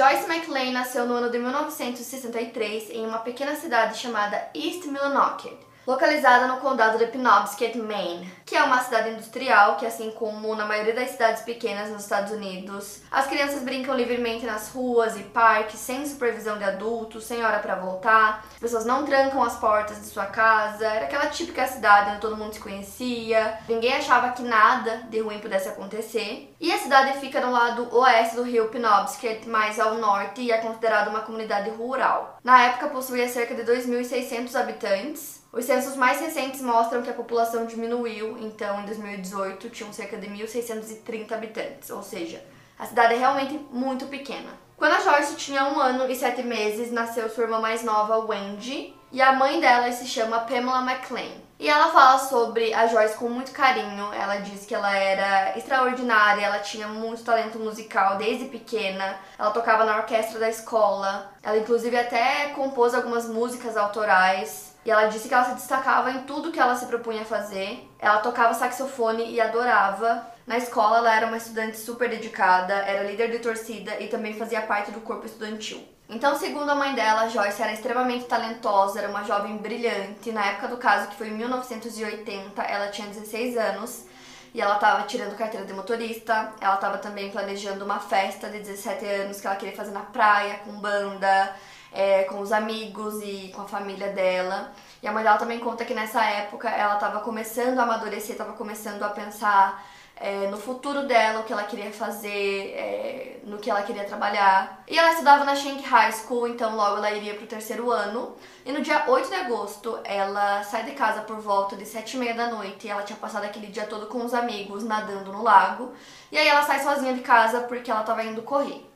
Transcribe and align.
Joyce 0.00 0.26
McLean 0.26 0.72
nasceu 0.72 1.06
no 1.06 1.12
ano 1.12 1.28
de 1.28 1.38
1963 1.38 2.88
em 2.88 3.06
uma 3.06 3.18
pequena 3.18 3.54
cidade 3.54 3.98
chamada 3.98 4.48
East 4.54 4.86
Millinocket, 4.86 5.58
localizada 5.86 6.46
no 6.46 6.58
condado 6.58 6.98
de 6.98 7.06
Penobscot, 7.06 7.76
Maine, 7.78 8.30
que 8.44 8.56
é 8.56 8.62
uma 8.62 8.82
cidade 8.82 9.10
industrial 9.10 9.76
que, 9.76 9.86
assim 9.86 10.10
como 10.12 10.54
na 10.54 10.66
maioria 10.66 10.94
das 10.94 11.10
cidades 11.10 11.42
pequenas 11.42 11.90
nos 11.90 12.02
Estados 12.02 12.32
Unidos, 12.32 13.02
as 13.10 13.26
crianças 13.26 13.62
brincam 13.62 13.96
livremente 13.96 14.44
nas 14.44 14.70
ruas 14.70 15.16
e 15.16 15.22
parques 15.22 15.80
sem 15.80 16.06
supervisão 16.06 16.58
de 16.58 16.64
adultos, 16.64 17.24
sem 17.24 17.44
hora 17.44 17.58
para 17.58 17.76
voltar. 17.76 18.44
As 18.52 18.58
pessoas 18.58 18.84
não 18.84 19.04
trancam 19.04 19.42
as 19.42 19.56
portas 19.56 19.98
de 19.98 20.06
sua 20.06 20.26
casa. 20.26 20.86
Era 20.86 21.06
aquela 21.06 21.26
típica 21.26 21.66
cidade 21.66 22.10
onde 22.10 22.20
todo 22.20 22.36
mundo 22.36 22.54
se 22.54 22.60
conhecia. 22.60 23.58
Ninguém 23.68 23.94
achava 23.94 24.30
que 24.30 24.42
nada 24.42 25.02
de 25.08 25.20
ruim 25.20 25.38
pudesse 25.38 25.68
acontecer. 25.68 26.54
E 26.60 26.72
a 26.72 26.78
cidade 26.78 27.18
fica 27.18 27.40
no 27.40 27.50
lado 27.50 27.88
oeste 27.96 28.36
do 28.36 28.42
rio 28.42 28.68
Penobscot, 28.68 29.48
mais 29.48 29.80
ao 29.80 29.94
norte, 29.94 30.42
e 30.42 30.52
é 30.52 30.58
considerada 30.58 31.10
uma 31.10 31.20
comunidade 31.20 31.70
rural. 31.70 32.38
Na 32.44 32.62
época 32.64 32.88
possuía 32.88 33.28
cerca 33.28 33.54
de 33.54 33.62
2.600 33.62 34.54
habitantes. 34.54 35.39
Os 35.52 35.64
censos 35.64 35.96
mais 35.96 36.20
recentes 36.20 36.60
mostram 36.60 37.02
que 37.02 37.10
a 37.10 37.14
população 37.14 37.66
diminuiu, 37.66 38.38
então 38.38 38.80
em 38.80 38.86
2018 38.86 39.68
tinham 39.70 39.92
cerca 39.92 40.16
de 40.16 40.28
1.630 40.28 41.32
habitantes, 41.32 41.90
ou 41.90 42.02
seja, 42.04 42.40
a 42.78 42.86
cidade 42.86 43.14
é 43.14 43.18
realmente 43.18 43.58
muito 43.72 44.06
pequena. 44.06 44.50
Quando 44.76 44.92
a 44.92 45.00
Joyce 45.00 45.34
tinha 45.34 45.64
um 45.64 45.78
ano 45.78 46.10
e 46.10 46.14
sete 46.14 46.42
meses, 46.42 46.92
nasceu 46.92 47.28
sua 47.28 47.44
irmã 47.44 47.58
mais 47.58 47.82
nova, 47.82 48.18
Wendy, 48.18 48.94
e 49.12 49.20
a 49.20 49.32
mãe 49.32 49.60
dela 49.60 49.90
se 49.92 50.06
chama 50.06 50.40
Pamela 50.40 50.82
McLean. 50.82 51.32
E 51.58 51.68
ela 51.68 51.92
fala 51.92 52.18
sobre 52.18 52.72
a 52.72 52.86
Joyce 52.86 53.16
com 53.16 53.28
muito 53.28 53.52
carinho. 53.52 54.10
Ela 54.14 54.36
diz 54.36 54.64
que 54.64 54.74
ela 54.74 54.96
era 54.96 55.58
extraordinária, 55.58 56.46
ela 56.46 56.60
tinha 56.60 56.88
muito 56.88 57.22
talento 57.22 57.58
musical 57.58 58.16
desde 58.16 58.46
pequena. 58.46 59.18
Ela 59.38 59.50
tocava 59.50 59.84
na 59.84 59.98
orquestra 59.98 60.38
da 60.38 60.48
escola. 60.48 61.30
Ela 61.42 61.58
inclusive 61.58 61.98
até 61.98 62.46
compôs 62.54 62.94
algumas 62.94 63.28
músicas 63.28 63.76
autorais. 63.76 64.69
E 64.84 64.90
ela 64.90 65.06
disse 65.06 65.28
que 65.28 65.34
ela 65.34 65.44
se 65.44 65.54
destacava 65.54 66.10
em 66.10 66.22
tudo 66.22 66.50
que 66.50 66.58
ela 66.58 66.74
se 66.74 66.86
propunha 66.86 67.22
a 67.22 67.24
fazer. 67.24 67.88
Ela 67.98 68.18
tocava 68.18 68.54
saxofone 68.54 69.30
e 69.30 69.40
adorava. 69.40 70.26
Na 70.46 70.56
escola, 70.56 70.98
ela 70.98 71.14
era 71.14 71.26
uma 71.26 71.36
estudante 71.36 71.76
super 71.76 72.08
dedicada, 72.08 72.74
era 72.74 73.08
líder 73.08 73.30
de 73.30 73.38
torcida 73.38 74.00
e 74.00 74.08
também 74.08 74.34
fazia 74.34 74.62
parte 74.62 74.90
do 74.90 75.00
corpo 75.00 75.26
estudantil. 75.26 75.86
Então, 76.08 76.34
segundo 76.34 76.68
a 76.68 76.74
mãe 76.74 76.92
dela, 76.92 77.28
Joyce 77.28 77.62
era 77.62 77.72
extremamente 77.72 78.24
talentosa, 78.24 78.98
era 78.98 79.08
uma 79.08 79.22
jovem 79.22 79.58
brilhante. 79.58 80.32
Na 80.32 80.44
época 80.44 80.66
do 80.66 80.76
caso, 80.76 81.08
que 81.08 81.14
foi 81.14 81.28
em 81.28 81.34
1980, 81.34 82.60
ela 82.62 82.88
tinha 82.88 83.06
16 83.06 83.56
anos 83.56 84.06
e 84.52 84.60
ela 84.60 84.74
estava 84.74 85.04
tirando 85.04 85.36
carteira 85.36 85.64
de 85.64 85.72
motorista. 85.72 86.52
Ela 86.60 86.74
estava 86.74 86.98
também 86.98 87.30
planejando 87.30 87.84
uma 87.84 88.00
festa 88.00 88.48
de 88.48 88.58
17 88.58 89.04
anos 89.04 89.40
que 89.40 89.46
ela 89.46 89.54
queria 89.54 89.76
fazer 89.76 89.92
na 89.92 90.00
praia, 90.00 90.58
com 90.64 90.72
banda, 90.72 91.54
é, 91.92 92.24
com 92.24 92.40
os 92.40 92.52
amigos 92.52 93.22
e 93.22 93.52
com 93.54 93.62
a 93.62 93.68
família 93.68 94.08
dela. 94.08 94.72
E 95.02 95.08
a 95.08 95.12
mãe 95.12 95.22
dela 95.22 95.38
também 95.38 95.58
conta 95.58 95.84
que 95.84 95.94
nessa 95.94 96.24
época 96.24 96.68
ela 96.68 96.94
estava 96.94 97.20
começando 97.20 97.78
a 97.78 97.82
amadurecer, 97.82 98.32
estava 98.32 98.52
começando 98.52 99.02
a 99.02 99.08
pensar 99.08 99.82
é, 100.20 100.48
no 100.48 100.58
futuro 100.58 101.06
dela, 101.06 101.40
o 101.40 101.44
que 101.44 101.52
ela 101.52 101.64
queria 101.64 101.90
fazer, 101.90 102.74
é, 102.76 103.40
no 103.44 103.56
que 103.56 103.70
ela 103.70 103.82
queria 103.82 104.04
trabalhar. 104.04 104.84
E 104.86 104.98
ela 104.98 105.12
estudava 105.12 105.44
na 105.44 105.56
Shank 105.56 105.82
High 105.82 106.12
School, 106.12 106.46
então 106.48 106.76
logo 106.76 106.98
ela 106.98 107.10
iria 107.10 107.34
pro 107.34 107.46
terceiro 107.46 107.90
ano. 107.90 108.36
E 108.66 108.70
no 108.70 108.82
dia 108.82 109.04
8 109.08 109.28
de 109.28 109.34
agosto, 109.34 109.98
ela 110.04 110.62
sai 110.62 110.84
de 110.84 110.92
casa 110.92 111.22
por 111.22 111.40
volta 111.40 111.74
de 111.74 111.86
7 111.86 112.16
e 112.16 112.20
meia 112.20 112.34
da 112.34 112.48
noite. 112.48 112.86
E 112.86 112.90
ela 112.90 113.02
tinha 113.02 113.18
passado 113.18 113.44
aquele 113.44 113.68
dia 113.68 113.86
todo 113.86 114.06
com 114.08 114.22
os 114.22 114.34
amigos, 114.34 114.84
nadando 114.84 115.32
no 115.32 115.42
lago. 115.42 115.92
E 116.30 116.36
aí 116.36 116.46
ela 116.46 116.62
sai 116.62 116.80
sozinha 116.80 117.14
de 117.14 117.22
casa 117.22 117.62
porque 117.62 117.90
ela 117.90 118.00
estava 118.00 118.22
indo 118.22 118.42
correr. 118.42 118.89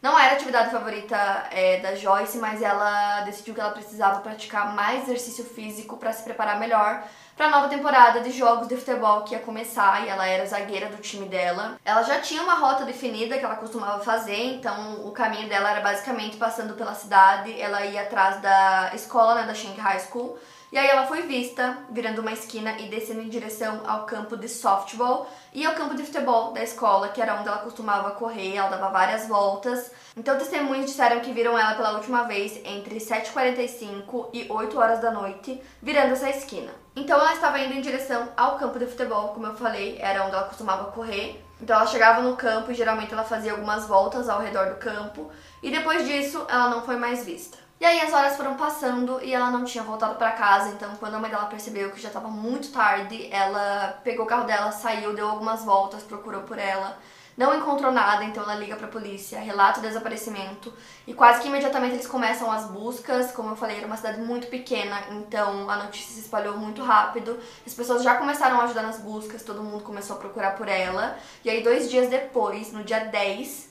Não 0.00 0.18
era 0.18 0.32
a 0.32 0.34
atividade 0.34 0.70
favorita 0.70 1.16
é, 1.50 1.80
da 1.80 1.94
Joyce, 1.96 2.38
mas 2.38 2.62
ela 2.62 3.22
decidiu 3.22 3.52
que 3.54 3.60
ela 3.60 3.72
precisava 3.72 4.20
praticar 4.20 4.72
mais 4.74 5.02
exercício 5.02 5.44
físico 5.44 5.96
para 5.96 6.12
se 6.12 6.22
preparar 6.22 6.58
melhor 6.60 7.02
para 7.36 7.46
a 7.46 7.50
nova 7.50 7.68
temporada 7.68 8.20
de 8.20 8.32
jogos 8.32 8.68
de 8.68 8.76
futebol 8.76 9.22
que 9.22 9.34
ia 9.34 9.40
começar 9.40 10.04
e 10.04 10.08
ela 10.08 10.26
era 10.26 10.44
zagueira 10.44 10.88
do 10.88 10.96
time 10.96 11.28
dela. 11.28 11.78
Ela 11.84 12.02
já 12.02 12.20
tinha 12.20 12.42
uma 12.42 12.54
rota 12.54 12.84
definida 12.84 13.38
que 13.38 13.44
ela 13.44 13.56
costumava 13.56 14.02
fazer, 14.02 14.56
então 14.56 15.06
o 15.06 15.12
caminho 15.12 15.48
dela 15.48 15.70
era 15.70 15.80
basicamente 15.80 16.36
passando 16.36 16.74
pela 16.74 16.94
cidade, 16.94 17.60
ela 17.60 17.84
ia 17.84 18.02
atrás 18.02 18.40
da 18.40 18.90
escola, 18.94 19.36
né, 19.36 19.42
da 19.46 19.54
Shanghai 19.54 19.94
High 19.94 20.00
School. 20.00 20.38
E 20.70 20.76
aí 20.76 20.86
ela 20.86 21.06
foi 21.06 21.22
vista 21.22 21.78
virando 21.90 22.20
uma 22.20 22.32
esquina 22.32 22.78
e 22.78 22.88
descendo 22.88 23.22
em 23.22 23.28
direção 23.28 23.80
ao 23.86 24.04
campo 24.04 24.36
de 24.36 24.48
softball 24.50 25.26
e 25.54 25.64
ao 25.64 25.74
campo 25.74 25.94
de 25.94 26.02
futebol 26.02 26.52
da 26.52 26.62
escola, 26.62 27.08
que 27.08 27.22
era 27.22 27.36
onde 27.36 27.48
ela 27.48 27.58
costumava 27.58 28.10
correr, 28.10 28.54
ela 28.54 28.68
dava 28.68 28.90
várias 28.90 29.26
voltas. 29.26 29.90
Então 30.14 30.36
testemunhos 30.36 30.84
disseram 30.84 31.20
que 31.20 31.32
viram 31.32 31.58
ela 31.58 31.74
pela 31.74 31.92
última 31.92 32.24
vez 32.24 32.60
entre 32.66 32.98
7h45 32.98 34.28
e 34.34 34.46
8 34.50 34.78
horas 34.78 35.00
da 35.00 35.10
noite, 35.10 35.58
virando 35.82 36.12
essa 36.12 36.28
esquina. 36.28 36.70
Então 36.94 37.18
ela 37.18 37.32
estava 37.32 37.58
indo 37.60 37.72
em 37.72 37.80
direção 37.80 38.28
ao 38.36 38.58
campo 38.58 38.78
de 38.78 38.86
futebol, 38.86 39.28
como 39.28 39.46
eu 39.46 39.56
falei, 39.56 39.96
era 39.98 40.24
onde 40.24 40.34
ela 40.34 40.48
costumava 40.48 40.92
correr. 40.92 41.42
Então 41.62 41.76
ela 41.76 41.86
chegava 41.86 42.20
no 42.20 42.36
campo 42.36 42.70
e 42.70 42.74
geralmente 42.74 43.14
ela 43.14 43.24
fazia 43.24 43.52
algumas 43.52 43.86
voltas 43.86 44.28
ao 44.28 44.40
redor 44.40 44.66
do 44.66 44.76
campo, 44.76 45.30
e 45.62 45.70
depois 45.70 46.06
disso 46.06 46.44
ela 46.46 46.68
não 46.68 46.82
foi 46.82 46.96
mais 46.96 47.24
vista. 47.24 47.67
E 47.80 47.84
aí 47.84 48.00
as 48.00 48.12
horas 48.12 48.36
foram 48.36 48.56
passando 48.56 49.22
e 49.22 49.32
ela 49.32 49.50
não 49.50 49.64
tinha 49.64 49.84
voltado 49.84 50.16
para 50.16 50.32
casa, 50.32 50.70
então 50.70 50.90
quando 50.96 51.14
a 51.14 51.18
mãe 51.20 51.30
dela 51.30 51.46
percebeu 51.46 51.92
que 51.92 52.00
já 52.00 52.08
estava 52.08 52.26
muito 52.26 52.72
tarde, 52.72 53.28
ela 53.32 54.00
pegou 54.02 54.24
o 54.24 54.28
carro 54.28 54.46
dela, 54.46 54.72
saiu, 54.72 55.14
deu 55.14 55.28
algumas 55.28 55.64
voltas, 55.64 56.02
procurou 56.02 56.42
por 56.42 56.58
ela, 56.58 56.98
não 57.36 57.56
encontrou 57.56 57.92
nada, 57.92 58.24
então 58.24 58.42
ela 58.42 58.56
liga 58.56 58.74
para 58.74 58.88
a 58.88 58.90
polícia, 58.90 59.38
relata 59.38 59.78
o 59.78 59.82
desaparecimento 59.82 60.74
e 61.06 61.14
quase 61.14 61.40
que 61.40 61.46
imediatamente 61.46 61.94
eles 61.94 62.06
começam 62.08 62.50
as 62.50 62.64
buscas. 62.64 63.30
Como 63.30 63.50
eu 63.50 63.56
falei, 63.56 63.76
era 63.76 63.86
uma 63.86 63.96
cidade 63.96 64.20
muito 64.20 64.48
pequena, 64.48 65.00
então 65.12 65.70
a 65.70 65.76
notícia 65.76 66.14
se 66.14 66.20
espalhou 66.22 66.56
muito 66.56 66.82
rápido. 66.82 67.38
As 67.64 67.72
pessoas 67.72 68.02
já 68.02 68.16
começaram 68.16 68.60
a 68.60 68.64
ajudar 68.64 68.82
nas 68.82 68.98
buscas, 68.98 69.44
todo 69.44 69.62
mundo 69.62 69.84
começou 69.84 70.16
a 70.16 70.18
procurar 70.18 70.56
por 70.56 70.66
ela. 70.66 71.16
E 71.44 71.48
aí 71.48 71.62
dois 71.62 71.88
dias 71.88 72.10
depois, 72.10 72.72
no 72.72 72.82
dia 72.82 73.04
10, 73.04 73.67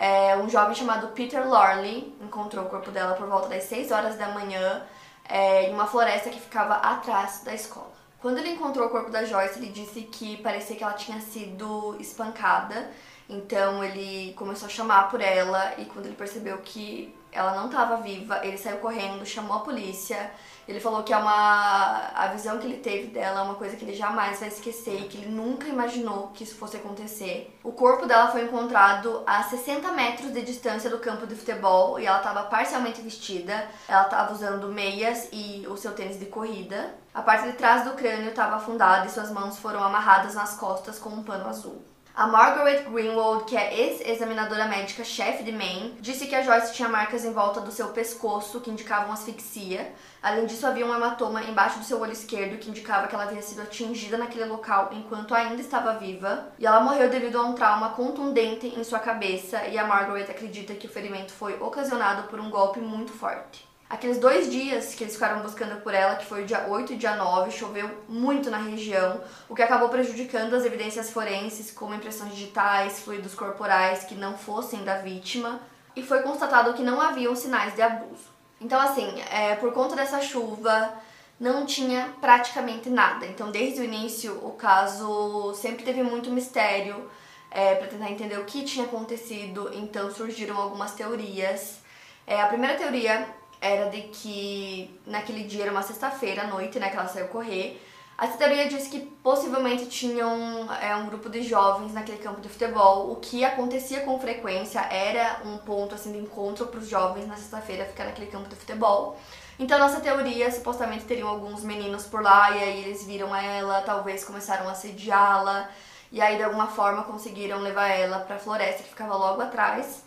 é, 0.00 0.34
um 0.34 0.48
jovem 0.48 0.74
chamado 0.74 1.08
Peter 1.08 1.46
Lorley 1.46 2.16
encontrou 2.22 2.64
o 2.64 2.70
corpo 2.70 2.90
dela 2.90 3.14
por 3.14 3.28
volta 3.28 3.48
das 3.48 3.64
6 3.64 3.90
horas 3.90 4.16
da 4.16 4.28
manhã 4.28 4.82
é, 5.28 5.68
em 5.68 5.74
uma 5.74 5.86
floresta 5.86 6.30
que 6.30 6.40
ficava 6.40 6.76
atrás 6.76 7.42
da 7.44 7.52
escola. 7.54 7.92
Quando 8.18 8.38
ele 8.38 8.48
encontrou 8.48 8.86
o 8.86 8.90
corpo 8.90 9.10
da 9.10 9.26
Joyce, 9.26 9.58
ele 9.58 9.68
disse 9.68 10.00
que 10.02 10.38
parecia 10.38 10.74
que 10.74 10.82
ela 10.82 10.94
tinha 10.94 11.20
sido 11.20 11.98
espancada. 12.00 12.90
Então 13.28 13.84
ele 13.84 14.32
começou 14.38 14.68
a 14.68 14.70
chamar 14.70 15.10
por 15.10 15.20
ela 15.20 15.74
e 15.76 15.84
quando 15.84 16.06
ele 16.06 16.16
percebeu 16.16 16.56
que 16.58 17.14
ela 17.30 17.54
não 17.54 17.66
estava 17.66 17.98
viva, 17.98 18.40
ele 18.42 18.56
saiu 18.56 18.78
correndo, 18.78 19.26
chamou 19.26 19.58
a 19.58 19.60
polícia. 19.60 20.30
Ele 20.70 20.78
falou 20.78 21.02
que 21.02 21.12
é 21.12 21.16
uma 21.16 22.12
a 22.14 22.28
visão 22.28 22.58
que 22.58 22.66
ele 22.66 22.76
teve 22.76 23.08
dela 23.08 23.40
é 23.40 23.42
uma 23.42 23.56
coisa 23.56 23.74
que 23.74 23.84
ele 23.84 23.92
jamais 23.92 24.38
vai 24.38 24.48
esquecer 24.48 25.00
e 25.00 25.08
que 25.08 25.18
ele 25.18 25.28
nunca 25.28 25.66
imaginou 25.66 26.28
que 26.28 26.44
isso 26.44 26.54
fosse 26.54 26.76
acontecer. 26.76 27.52
O 27.64 27.72
corpo 27.72 28.06
dela 28.06 28.30
foi 28.30 28.44
encontrado 28.44 29.24
a 29.26 29.42
60 29.42 29.90
metros 29.90 30.32
de 30.32 30.42
distância 30.42 30.88
do 30.88 31.00
campo 31.00 31.26
de 31.26 31.34
futebol 31.34 31.98
e 31.98 32.06
ela 32.06 32.18
estava 32.18 32.44
parcialmente 32.44 33.00
vestida. 33.00 33.68
Ela 33.88 34.04
estava 34.04 34.32
usando 34.32 34.68
meias 34.68 35.28
e 35.32 35.66
o 35.68 35.76
seu 35.76 35.92
tênis 35.92 36.20
de 36.20 36.26
corrida. 36.26 36.94
A 37.12 37.20
parte 37.20 37.48
de 37.48 37.54
trás 37.54 37.82
do 37.82 37.94
crânio 37.94 38.28
estava 38.28 38.54
afundada 38.54 39.06
e 39.06 39.10
suas 39.10 39.32
mãos 39.32 39.58
foram 39.58 39.82
amarradas 39.82 40.36
nas 40.36 40.54
costas 40.54 41.00
com 41.00 41.10
um 41.10 41.24
pano 41.24 41.48
azul. 41.48 41.89
A 42.20 42.26
Margaret 42.26 42.82
Greenwald, 42.82 43.44
que 43.44 43.56
é 43.56 43.74
ex-examinadora 43.80 44.66
médica 44.66 45.02
chefe 45.02 45.42
de 45.42 45.52
Maine, 45.52 45.96
disse 46.02 46.26
que 46.26 46.34
a 46.34 46.42
Joyce 46.42 46.74
tinha 46.74 46.86
marcas 46.86 47.24
em 47.24 47.32
volta 47.32 47.62
do 47.62 47.72
seu 47.72 47.88
pescoço 47.88 48.60
que 48.60 48.70
indicavam 48.70 49.10
asfixia. 49.10 49.90
Além 50.22 50.44
disso, 50.44 50.66
havia 50.66 50.84
um 50.84 50.94
hematoma 50.94 51.42
embaixo 51.44 51.78
do 51.78 51.84
seu 51.86 51.98
olho 51.98 52.12
esquerdo 52.12 52.58
que 52.58 52.68
indicava 52.68 53.08
que 53.08 53.14
ela 53.14 53.24
havia 53.24 53.40
sido 53.40 53.62
atingida 53.62 54.18
naquele 54.18 54.44
local 54.44 54.90
enquanto 54.92 55.34
ainda 55.34 55.62
estava 55.62 55.94
viva. 55.94 56.48
E 56.58 56.66
ela 56.66 56.80
morreu 56.80 57.08
devido 57.08 57.38
a 57.38 57.42
um 57.42 57.54
trauma 57.54 57.94
contundente 57.94 58.66
em 58.66 58.84
sua 58.84 58.98
cabeça, 58.98 59.64
e 59.68 59.78
a 59.78 59.86
Margaret 59.86 60.30
acredita 60.30 60.74
que 60.74 60.86
o 60.86 60.90
ferimento 60.90 61.32
foi 61.32 61.58
ocasionado 61.58 62.24
por 62.24 62.38
um 62.38 62.50
golpe 62.50 62.80
muito 62.80 63.14
forte. 63.14 63.69
Aqueles 63.90 64.18
dois 64.18 64.48
dias 64.48 64.94
que 64.94 65.02
eles 65.02 65.14
ficaram 65.14 65.42
buscando 65.42 65.80
por 65.82 65.92
ela, 65.92 66.14
que 66.14 66.24
foi 66.24 66.44
o 66.44 66.46
dia 66.46 66.64
8 66.68 66.92
e 66.92 66.96
dia 66.96 67.16
9, 67.16 67.50
choveu 67.50 67.90
muito 68.08 68.48
na 68.48 68.58
região, 68.58 69.20
o 69.48 69.54
que 69.54 69.62
acabou 69.62 69.88
prejudicando 69.88 70.54
as 70.54 70.64
evidências 70.64 71.10
forenses, 71.10 71.72
como 71.72 71.92
impressões 71.92 72.32
digitais, 72.32 73.00
fluidos 73.00 73.34
corporais 73.34 74.04
que 74.04 74.14
não 74.14 74.38
fossem 74.38 74.84
da 74.84 74.98
vítima, 74.98 75.60
e 75.96 76.04
foi 76.04 76.22
constatado 76.22 76.72
que 76.74 76.84
não 76.84 77.00
haviam 77.00 77.34
sinais 77.34 77.74
de 77.74 77.82
abuso. 77.82 78.30
Então, 78.60 78.80
assim, 78.80 79.20
é, 79.28 79.56
por 79.56 79.72
conta 79.72 79.96
dessa 79.96 80.22
chuva, 80.22 80.94
não 81.40 81.66
tinha 81.66 82.14
praticamente 82.20 82.88
nada. 82.88 83.26
Então, 83.26 83.50
desde 83.50 83.80
o 83.80 83.84
início, 83.84 84.38
o 84.46 84.52
caso 84.52 85.52
sempre 85.54 85.82
teve 85.82 86.00
muito 86.04 86.30
mistério 86.30 87.10
é, 87.50 87.74
para 87.74 87.88
tentar 87.88 88.08
entender 88.08 88.38
o 88.38 88.44
que 88.44 88.62
tinha 88.62 88.86
acontecido. 88.86 89.68
Então, 89.74 90.12
surgiram 90.12 90.56
algumas 90.56 90.92
teorias. 90.92 91.80
É, 92.24 92.40
a 92.40 92.46
primeira 92.46 92.76
teoria 92.76 93.39
era 93.60 93.90
de 93.90 94.02
que 94.02 95.00
naquele 95.06 95.44
dia 95.44 95.62
era 95.62 95.70
uma 95.70 95.82
sexta-feira 95.82 96.42
à 96.42 96.46
noite, 96.46 96.78
né, 96.78 96.88
que 96.88 96.96
ela 96.96 97.08
saiu 97.08 97.28
correr. 97.28 97.80
A 98.16 98.26
teoria 98.26 98.68
diz 98.68 98.86
que 98.86 99.00
possivelmente 99.00 99.86
tinham 99.86 100.68
é, 100.82 100.94
um 100.94 101.06
grupo 101.06 101.30
de 101.30 101.42
jovens 101.42 101.94
naquele 101.94 102.18
campo 102.18 102.40
de 102.40 102.50
futebol. 102.50 103.10
O 103.10 103.16
que 103.16 103.44
acontecia 103.44 104.00
com 104.00 104.20
frequência 104.20 104.80
era 104.80 105.40
um 105.44 105.56
ponto 105.56 105.94
assim 105.94 106.12
de 106.12 106.18
encontro 106.18 106.66
para 106.66 106.80
os 106.80 106.88
jovens 106.88 107.26
na 107.26 107.36
sexta-feira 107.36 107.86
ficar 107.86 108.04
naquele 108.04 108.30
campo 108.30 108.48
de 108.48 108.56
futebol. 108.56 109.18
Então, 109.58 109.78
nossa 109.78 110.00
teoria, 110.00 110.50
supostamente 110.50 111.04
teriam 111.04 111.28
alguns 111.28 111.62
meninos 111.62 112.04
por 112.06 112.22
lá, 112.22 112.50
e 112.50 112.62
aí 112.62 112.84
eles 112.84 113.04
viram 113.04 113.34
ela, 113.34 113.82
talvez 113.82 114.24
começaram 114.24 114.68
a 114.68 114.72
assediá-la, 114.72 115.70
e 116.12 116.20
aí 116.20 116.36
de 116.36 116.42
alguma 116.42 116.66
forma 116.66 117.04
conseguiram 117.04 117.60
levar 117.60 117.88
ela 117.88 118.20
para 118.20 118.36
a 118.36 118.38
floresta 118.38 118.82
que 118.82 118.88
ficava 118.88 119.16
logo 119.16 119.40
atrás. 119.40 120.02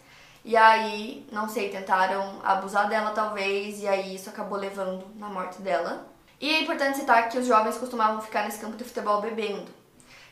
E 0.46 0.58
aí, 0.58 1.26
não 1.32 1.48
sei, 1.48 1.70
tentaram 1.70 2.42
abusar 2.44 2.90
dela 2.90 3.12
talvez, 3.12 3.82
e 3.82 3.88
aí 3.88 4.16
isso 4.16 4.30
acabou 4.30 4.58
levando 4.58 5.06
na 5.16 5.30
morte 5.30 5.62
dela. 5.62 6.06
E 6.40 6.50
é 6.50 6.62
importante 6.62 6.98
citar 6.98 7.30
que 7.30 7.38
os 7.38 7.48
jovens 7.48 7.78
costumavam 7.78 8.22
ficar 8.22 8.44
nesse 8.44 8.60
campo 8.60 8.76
de 8.76 8.84
futebol 8.84 9.22
bebendo. 9.22 9.72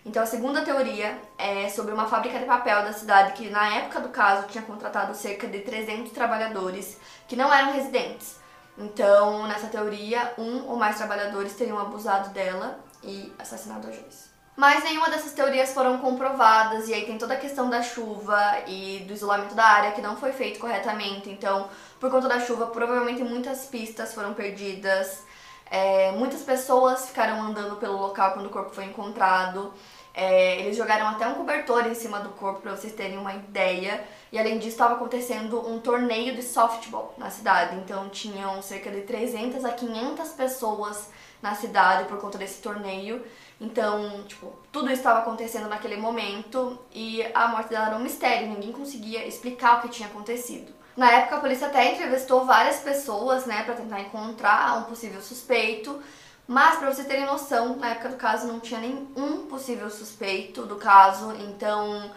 Então, 0.05 0.21
a 0.23 0.25
segunda 0.25 0.63
teoria 0.63 1.17
é 1.37 1.69
sobre 1.69 1.93
uma 1.93 2.07
fábrica 2.07 2.39
de 2.39 2.45
papel 2.45 2.83
da 2.83 2.91
cidade 2.91 3.33
que, 3.33 3.49
na 3.49 3.75
época 3.75 4.01
do 4.01 4.09
caso, 4.09 4.47
tinha 4.47 4.63
contratado 4.63 5.15
cerca 5.15 5.47
de 5.47 5.59
300 5.59 6.11
trabalhadores 6.11 6.97
que 7.27 7.35
não 7.35 7.53
eram 7.53 7.71
residentes. 7.73 8.37
Então, 8.77 9.45
nessa 9.47 9.67
teoria, 9.67 10.33
um 10.37 10.67
ou 10.67 10.75
mais 10.75 10.97
trabalhadores 10.97 11.53
teriam 11.53 11.79
abusado 11.79 12.29
dela 12.29 12.79
e 13.03 13.31
assassinado 13.37 13.87
a 13.87 13.91
Joyce. 13.91 14.30
Mas 14.61 14.83
nenhuma 14.83 15.09
dessas 15.09 15.31
teorias 15.31 15.73
foram 15.73 15.97
comprovadas, 15.97 16.87
e 16.87 16.93
aí 16.93 17.03
tem 17.03 17.17
toda 17.17 17.33
a 17.33 17.37
questão 17.37 17.67
da 17.67 17.81
chuva 17.81 18.59
e 18.67 19.03
do 19.07 19.11
isolamento 19.11 19.55
da 19.55 19.65
área 19.65 19.91
que 19.91 20.01
não 20.01 20.15
foi 20.15 20.33
feito 20.33 20.59
corretamente. 20.59 21.31
Então, 21.31 21.67
por 21.99 22.11
conta 22.11 22.29
da 22.29 22.39
chuva, 22.39 22.67
provavelmente 22.67 23.23
muitas 23.23 23.65
pistas 23.65 24.13
foram 24.13 24.35
perdidas, 24.35 25.23
é, 25.65 26.11
muitas 26.11 26.43
pessoas 26.43 27.07
ficaram 27.07 27.41
andando 27.41 27.77
pelo 27.77 27.97
local 27.97 28.33
quando 28.33 28.45
o 28.45 28.49
corpo 28.51 28.69
foi 28.69 28.83
encontrado. 28.83 29.73
É, 30.13 30.59
eles 30.59 30.77
jogaram 30.77 31.07
até 31.07 31.25
um 31.25 31.33
cobertor 31.33 31.87
em 31.87 31.95
cima 31.95 32.19
do 32.19 32.29
corpo 32.29 32.61
para 32.61 32.75
vocês 32.75 32.93
terem 32.93 33.17
uma 33.17 33.33
ideia. 33.33 34.05
E 34.31 34.37
além 34.37 34.59
disso, 34.59 34.73
estava 34.73 34.93
acontecendo 34.93 35.67
um 35.67 35.79
torneio 35.79 36.35
de 36.35 36.43
softball 36.43 37.15
na 37.17 37.31
cidade. 37.31 37.77
Então 37.77 38.09
tinham 38.09 38.61
cerca 38.61 38.91
de 38.91 39.01
300 39.01 39.65
a 39.65 39.71
500 39.71 40.29
pessoas 40.33 41.09
na 41.41 41.55
cidade 41.55 42.07
por 42.07 42.19
conta 42.19 42.37
desse 42.37 42.61
torneio. 42.61 43.25
Então, 43.61 44.23
tipo, 44.23 44.51
tudo 44.71 44.87
isso 44.87 44.95
estava 44.95 45.19
acontecendo 45.19 45.69
naquele 45.69 45.95
momento 45.95 46.79
e 46.91 47.23
a 47.31 47.47
morte 47.47 47.69
dela 47.69 47.85
era 47.87 47.95
um 47.95 47.99
mistério, 47.99 48.47
ninguém 48.47 48.71
conseguia 48.71 49.25
explicar 49.27 49.77
o 49.77 49.81
que 49.83 49.89
tinha 49.89 50.09
acontecido. 50.09 50.73
Na 50.97 51.11
época, 51.11 51.35
a 51.35 51.39
polícia 51.39 51.67
até 51.67 51.93
entrevistou 51.93 52.43
várias 52.43 52.79
pessoas, 52.79 53.45
né, 53.45 53.61
para 53.63 53.75
tentar 53.75 54.01
encontrar 54.01 54.79
um 54.79 54.83
possível 54.85 55.21
suspeito, 55.21 56.01
mas 56.47 56.79
para 56.79 56.91
vocês 56.91 57.07
terem 57.07 57.27
noção, 57.27 57.75
na 57.75 57.89
época 57.89 58.09
do 58.09 58.17
caso 58.17 58.47
não 58.47 58.59
tinha 58.59 58.79
nenhum 58.79 59.45
possível 59.47 59.91
suspeito 59.91 60.65
do 60.65 60.77
caso, 60.77 61.31
então 61.33 62.11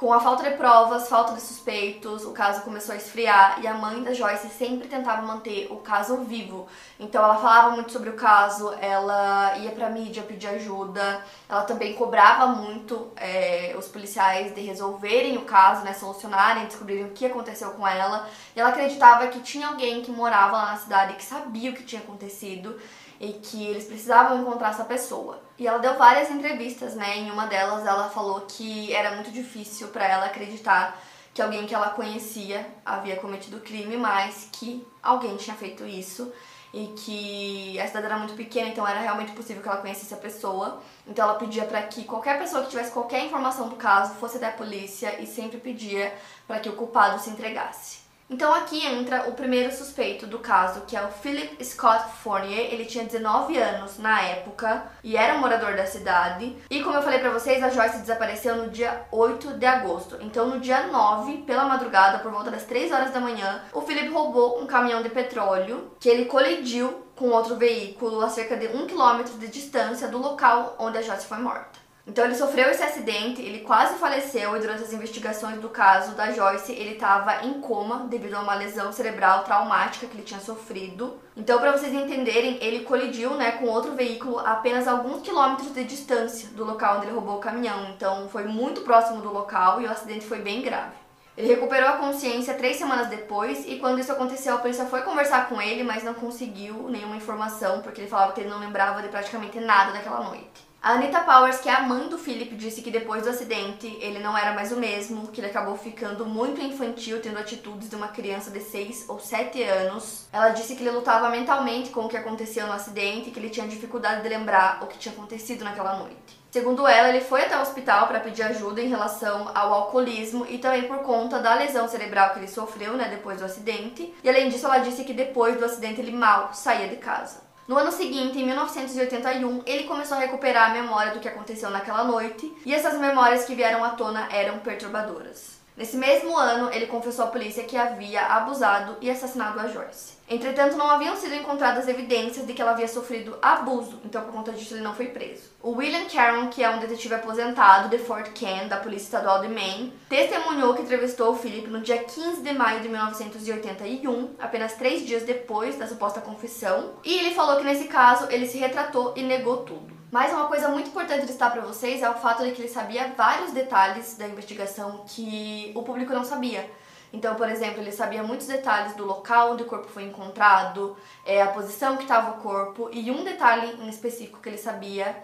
com 0.00 0.14
a 0.14 0.18
falta 0.18 0.48
de 0.48 0.56
provas, 0.56 1.10
falta 1.10 1.34
de 1.34 1.42
suspeitos, 1.42 2.24
o 2.24 2.32
caso 2.32 2.62
começou 2.62 2.94
a 2.94 2.96
esfriar 2.96 3.60
e 3.62 3.66
a 3.66 3.74
mãe 3.74 4.02
da 4.02 4.14
Joyce 4.14 4.48
sempre 4.48 4.88
tentava 4.88 5.20
manter 5.20 5.68
o 5.70 5.76
caso 5.76 6.16
vivo. 6.24 6.66
Então 6.98 7.22
ela 7.22 7.36
falava 7.36 7.72
muito 7.72 7.92
sobre 7.92 8.08
o 8.08 8.14
caso, 8.14 8.72
ela 8.80 9.58
ia 9.58 9.70
pra 9.72 9.90
mídia 9.90 10.22
pedir 10.22 10.46
ajuda, 10.46 11.22
ela 11.46 11.64
também 11.64 11.92
cobrava 11.92 12.46
muito 12.46 13.12
é, 13.14 13.74
os 13.78 13.88
policiais 13.88 14.54
de 14.54 14.62
resolverem 14.62 15.36
o 15.36 15.42
caso, 15.42 15.84
né, 15.84 15.92
solucionarem, 15.92 16.64
descobrirem 16.64 17.04
o 17.04 17.10
que 17.10 17.26
aconteceu 17.26 17.72
com 17.72 17.86
ela. 17.86 18.26
E 18.56 18.60
ela 18.60 18.70
acreditava 18.70 19.26
que 19.26 19.40
tinha 19.40 19.68
alguém 19.68 20.00
que 20.00 20.10
morava 20.10 20.56
lá 20.56 20.70
na 20.70 20.78
cidade 20.78 21.12
que 21.12 21.22
sabia 21.22 21.72
o 21.72 21.74
que 21.74 21.84
tinha 21.84 22.00
acontecido 22.00 22.74
e 23.20 23.34
que 23.34 23.66
eles 23.66 23.84
precisavam 23.84 24.40
encontrar 24.40 24.70
essa 24.70 24.84
pessoa. 24.84 25.42
E 25.58 25.66
ela 25.66 25.78
deu 25.78 25.98
várias 25.98 26.30
entrevistas, 26.30 26.94
né? 26.94 27.18
Em 27.18 27.30
uma 27.30 27.46
delas 27.46 27.86
ela 27.86 28.08
falou 28.08 28.40
que 28.48 28.92
era 28.94 29.14
muito 29.14 29.30
difícil 29.30 29.88
para 29.88 30.08
ela 30.08 30.26
acreditar 30.26 30.98
que 31.34 31.42
alguém 31.42 31.66
que 31.66 31.74
ela 31.74 31.90
conhecia 31.90 32.66
havia 32.84 33.16
cometido 33.16 33.58
o 33.58 33.60
crime, 33.60 33.96
mas 33.96 34.48
que 34.50 34.86
alguém 35.02 35.36
tinha 35.36 35.54
feito 35.54 35.84
isso 35.84 36.32
e 36.72 36.86
que 36.96 37.78
a 37.80 37.86
cidade 37.86 38.06
era 38.06 38.16
muito 38.16 38.34
pequena, 38.34 38.68
então 38.68 38.86
era 38.86 39.00
realmente 39.00 39.32
possível 39.32 39.62
que 39.62 39.68
ela 39.68 39.80
conhecesse 39.80 40.14
a 40.14 40.16
pessoa. 40.16 40.80
Então 41.06 41.28
ela 41.28 41.38
pedia 41.38 41.66
para 41.66 41.82
que 41.82 42.04
qualquer 42.04 42.38
pessoa 42.38 42.62
que 42.62 42.70
tivesse 42.70 42.90
qualquer 42.90 43.24
informação 43.26 43.68
do 43.68 43.76
caso 43.76 44.14
fosse 44.14 44.38
até 44.38 44.48
a 44.48 44.52
polícia 44.52 45.20
e 45.20 45.26
sempre 45.26 45.58
pedia 45.58 46.16
para 46.46 46.58
que 46.58 46.68
o 46.68 46.76
culpado 46.76 47.20
se 47.20 47.28
entregasse. 47.28 48.09
Então 48.32 48.54
aqui 48.54 48.86
entra 48.86 49.28
o 49.28 49.32
primeiro 49.32 49.72
suspeito 49.74 50.24
do 50.24 50.38
caso, 50.38 50.82
que 50.82 50.96
é 50.96 51.04
o 51.04 51.10
Philip 51.10 51.64
Scott 51.64 52.12
Fournier. 52.22 52.72
Ele 52.72 52.84
tinha 52.84 53.02
19 53.02 53.58
anos 53.58 53.98
na 53.98 54.22
época 54.22 54.84
e 55.02 55.16
era 55.16 55.34
um 55.34 55.40
morador 55.40 55.74
da 55.74 55.84
cidade. 55.84 56.56
E 56.70 56.80
como 56.80 56.94
eu 56.94 57.02
falei 57.02 57.18
para 57.18 57.30
vocês, 57.30 57.60
a 57.60 57.70
Joyce 57.70 57.98
desapareceu 57.98 58.54
no 58.54 58.70
dia 58.70 59.04
8 59.10 59.54
de 59.54 59.66
agosto. 59.66 60.16
Então 60.20 60.46
no 60.46 60.60
dia 60.60 60.86
9, 60.86 61.38
pela 61.38 61.64
madrugada, 61.64 62.20
por 62.20 62.30
volta 62.30 62.52
das 62.52 62.62
3 62.62 62.92
horas 62.92 63.12
da 63.12 63.18
manhã, 63.18 63.64
o 63.72 63.80
Philip 63.80 64.08
roubou 64.10 64.62
um 64.62 64.66
caminhão 64.66 65.02
de 65.02 65.08
petróleo 65.08 65.90
que 65.98 66.08
ele 66.08 66.26
colidiu 66.26 67.02
com 67.16 67.30
outro 67.30 67.56
veículo 67.56 68.20
a 68.20 68.28
cerca 68.28 68.56
de 68.56 68.68
um 68.68 68.86
quilômetro 68.86 69.36
de 69.38 69.48
distância 69.48 70.06
do 70.06 70.18
local 70.18 70.76
onde 70.78 70.98
a 70.98 71.02
Joyce 71.02 71.26
foi 71.26 71.38
morta. 71.38 71.79
Então 72.06 72.24
ele 72.24 72.34
sofreu 72.34 72.70
esse 72.70 72.82
acidente, 72.82 73.42
ele 73.42 73.60
quase 73.60 73.98
faleceu 73.98 74.56
e 74.56 74.60
durante 74.60 74.82
as 74.82 74.92
investigações 74.92 75.60
do 75.60 75.68
caso 75.68 76.14
da 76.14 76.32
Joyce 76.32 76.72
ele 76.72 76.94
estava 76.94 77.44
em 77.44 77.60
coma 77.60 78.06
devido 78.08 78.34
a 78.34 78.40
uma 78.40 78.54
lesão 78.54 78.90
cerebral 78.90 79.44
traumática 79.44 80.06
que 80.06 80.16
ele 80.16 80.22
tinha 80.22 80.40
sofrido. 80.40 81.20
Então 81.36 81.60
para 81.60 81.72
vocês 81.72 81.92
entenderem, 81.92 82.58
ele 82.60 82.84
colidiu, 82.84 83.34
né, 83.34 83.52
com 83.52 83.66
outro 83.66 83.92
veículo 83.92 84.38
a 84.38 84.52
apenas 84.52 84.88
alguns 84.88 85.22
quilômetros 85.22 85.72
de 85.74 85.84
distância 85.84 86.48
do 86.50 86.64
local 86.64 86.96
onde 86.96 87.06
ele 87.06 87.14
roubou 87.14 87.36
o 87.36 87.40
caminhão. 87.40 87.90
Então 87.90 88.28
foi 88.28 88.44
muito 88.44 88.80
próximo 88.80 89.20
do 89.20 89.32
local 89.32 89.80
e 89.80 89.86
o 89.86 89.90
acidente 89.90 90.26
foi 90.26 90.38
bem 90.38 90.62
grave. 90.62 90.98
Ele 91.36 91.48
recuperou 91.48 91.88
a 91.88 91.96
consciência 91.98 92.54
três 92.54 92.76
semanas 92.76 93.08
depois 93.08 93.64
e 93.66 93.78
quando 93.78 94.00
isso 94.00 94.12
aconteceu 94.12 94.54
a 94.54 94.58
polícia 94.58 94.86
foi 94.86 95.02
conversar 95.02 95.48
com 95.48 95.60
ele, 95.60 95.82
mas 95.82 96.02
não 96.02 96.14
conseguiu 96.14 96.88
nenhuma 96.88 97.16
informação 97.16 97.80
porque 97.82 98.00
ele 98.00 98.10
falava 98.10 98.32
que 98.32 98.40
ele 98.40 98.50
não 98.50 98.58
lembrava 98.58 99.00
de 99.00 99.08
praticamente 99.08 99.60
nada 99.60 99.92
daquela 99.92 100.24
noite. 100.24 100.69
A 100.82 100.92
Anita 100.92 101.20
Powers, 101.20 101.58
que 101.58 101.68
é 101.68 101.74
a 101.74 101.82
mãe 101.82 102.08
do 102.08 102.16
Philip, 102.16 102.56
disse 102.56 102.80
que 102.80 102.90
depois 102.90 103.22
do 103.22 103.28
acidente 103.28 103.86
ele 104.00 104.18
não 104.18 104.36
era 104.36 104.54
mais 104.54 104.72
o 104.72 104.78
mesmo, 104.78 105.28
que 105.28 105.38
ele 105.38 105.48
acabou 105.48 105.76
ficando 105.76 106.24
muito 106.24 106.58
infantil, 106.58 107.20
tendo 107.20 107.38
atitudes 107.38 107.90
de 107.90 107.96
uma 107.96 108.08
criança 108.08 108.50
de 108.50 108.60
6 108.60 109.04
ou 109.06 109.18
7 109.18 109.62
anos. 109.62 110.26
Ela 110.32 110.48
disse 110.48 110.74
que 110.74 110.82
ele 110.82 110.92
lutava 110.92 111.28
mentalmente 111.28 111.90
com 111.90 112.06
o 112.06 112.08
que 112.08 112.16
aconteceu 112.16 112.66
no 112.66 112.72
acidente 112.72 113.28
e 113.28 113.30
que 113.30 113.38
ele 113.38 113.50
tinha 113.50 113.68
dificuldade 113.68 114.22
de 114.22 114.28
lembrar 114.30 114.82
o 114.82 114.86
que 114.86 114.96
tinha 114.96 115.12
acontecido 115.12 115.64
naquela 115.64 115.96
noite. 115.96 116.40
Segundo 116.50 116.88
ela, 116.88 117.10
ele 117.10 117.20
foi 117.20 117.42
até 117.42 117.58
o 117.58 117.60
hospital 117.60 118.08
para 118.08 118.18
pedir 118.18 118.42
ajuda 118.42 118.80
em 118.80 118.88
relação 118.88 119.50
ao 119.54 119.74
alcoolismo 119.74 120.46
e 120.48 120.56
também 120.56 120.84
por 120.84 121.00
conta 121.00 121.38
da 121.40 121.56
lesão 121.56 121.86
cerebral 121.88 122.30
que 122.30 122.38
ele 122.38 122.48
sofreu, 122.48 122.94
né, 122.94 123.06
depois 123.10 123.38
do 123.38 123.44
acidente. 123.44 124.14
E 124.24 124.28
além 124.30 124.48
disso, 124.48 124.64
ela 124.64 124.78
disse 124.78 125.04
que 125.04 125.12
depois 125.12 125.58
do 125.58 125.64
acidente 125.66 126.00
ele 126.00 126.10
mal 126.10 126.54
saía 126.54 126.88
de 126.88 126.96
casa. 126.96 127.49
No 127.70 127.78
ano 127.78 127.92
seguinte, 127.92 128.36
em 128.36 128.44
1981, 128.46 129.62
ele 129.64 129.84
começou 129.84 130.16
a 130.16 130.20
recuperar 130.20 130.70
a 130.70 130.74
memória 130.74 131.12
do 131.12 131.20
que 131.20 131.28
aconteceu 131.28 131.70
naquela 131.70 132.02
noite, 132.02 132.52
e 132.66 132.74
essas 132.74 132.98
memórias 132.98 133.44
que 133.44 133.54
vieram 133.54 133.84
à 133.84 133.90
tona 133.90 134.26
eram 134.32 134.58
perturbadoras. 134.58 135.60
Nesse 135.76 135.96
mesmo 135.96 136.36
ano, 136.36 136.68
ele 136.72 136.88
confessou 136.88 137.26
à 137.26 137.28
polícia 137.28 137.62
que 137.62 137.76
havia 137.76 138.26
abusado 138.26 138.96
e 139.00 139.08
assassinado 139.08 139.60
a 139.60 139.68
Joyce. 139.68 140.14
Entretanto, 140.30 140.76
não 140.76 140.88
haviam 140.88 141.16
sido 141.16 141.34
encontradas 141.34 141.88
evidências 141.88 142.46
de 142.46 142.52
que 142.52 142.62
ela 142.62 142.70
havia 142.70 142.86
sofrido 142.86 143.36
abuso, 143.42 144.00
então 144.04 144.22
por 144.22 144.32
conta 144.32 144.52
disso 144.52 144.74
ele 144.74 144.82
não 144.84 144.94
foi 144.94 145.06
preso. 145.06 145.50
O 145.60 145.72
William 145.72 146.04
Caron, 146.08 146.46
que 146.46 146.62
é 146.62 146.70
um 146.70 146.78
detetive 146.78 147.16
aposentado 147.16 147.88
de 147.88 147.98
Fort 147.98 148.30
Ken, 148.32 148.68
da 148.68 148.76
Polícia 148.76 149.06
Estadual 149.06 149.40
de 149.40 149.48
Maine, 149.48 149.92
testemunhou 150.08 150.74
que 150.74 150.82
entrevistou 150.82 151.32
o 151.32 151.36
Philip 151.36 151.66
no 151.68 151.80
dia 151.80 151.98
15 151.98 152.42
de 152.42 152.52
maio 152.52 152.80
de 152.80 152.88
1981, 152.88 154.36
apenas 154.38 154.74
três 154.74 155.04
dias 155.04 155.24
depois 155.24 155.76
da 155.76 155.88
suposta 155.88 156.20
confissão, 156.20 156.92
e 157.04 157.12
ele 157.12 157.34
falou 157.34 157.56
que 157.56 157.64
nesse 157.64 157.88
caso 157.88 158.28
ele 158.30 158.46
se 158.46 158.56
retratou 158.56 159.12
e 159.16 159.24
negou 159.24 159.64
tudo. 159.64 159.98
Mas 160.12 160.32
uma 160.32 160.46
coisa 160.46 160.68
muito 160.68 160.88
importante 160.88 161.20
de 161.20 161.26
listar 161.26 161.52
para 161.52 161.60
vocês 161.60 162.02
é 162.02 162.10
o 162.10 162.14
fato 162.14 162.44
de 162.44 162.50
que 162.50 162.62
ele 162.62 162.68
sabia 162.68 163.12
vários 163.16 163.52
detalhes 163.52 164.16
da 164.16 164.26
investigação 164.26 165.04
que 165.06 165.72
o 165.74 165.82
público 165.82 166.12
não 166.12 166.24
sabia. 166.24 166.68
Então, 167.12 167.34
por 167.34 167.48
exemplo, 167.48 167.80
ele 167.80 167.92
sabia 167.92 168.22
muitos 168.22 168.46
detalhes 168.46 168.94
do 168.94 169.04
local 169.04 169.52
onde 169.52 169.64
o 169.64 169.66
corpo 169.66 169.88
foi 169.88 170.04
encontrado, 170.04 170.96
é, 171.24 171.42
a 171.42 171.48
posição 171.48 171.96
que 171.96 172.04
estava 172.04 172.32
o 172.32 172.42
corpo, 172.42 172.88
e 172.92 173.10
um 173.10 173.24
detalhe 173.24 173.72
em 173.82 173.88
específico 173.88 174.40
que 174.40 174.48
ele 174.48 174.58
sabia 174.58 175.16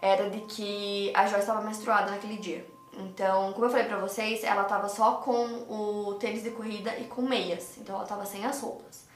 era 0.00 0.30
de 0.30 0.40
que 0.40 1.12
a 1.14 1.26
Joyce 1.26 1.40
estava 1.40 1.60
menstruada 1.60 2.10
naquele 2.10 2.36
dia. 2.36 2.66
Então, 2.94 3.52
como 3.52 3.66
eu 3.66 3.70
falei 3.70 3.86
pra 3.86 3.98
vocês, 3.98 4.44
ela 4.44 4.62
estava 4.62 4.88
só 4.88 5.12
com 5.12 5.44
o 5.68 6.14
tênis 6.14 6.42
de 6.42 6.50
corrida 6.50 6.96
e 6.98 7.04
com 7.04 7.22
meias, 7.22 7.78
então 7.78 7.94
ela 7.94 8.04
estava 8.04 8.26
sem 8.26 8.44
as 8.44 8.60
roupas. 8.60 9.10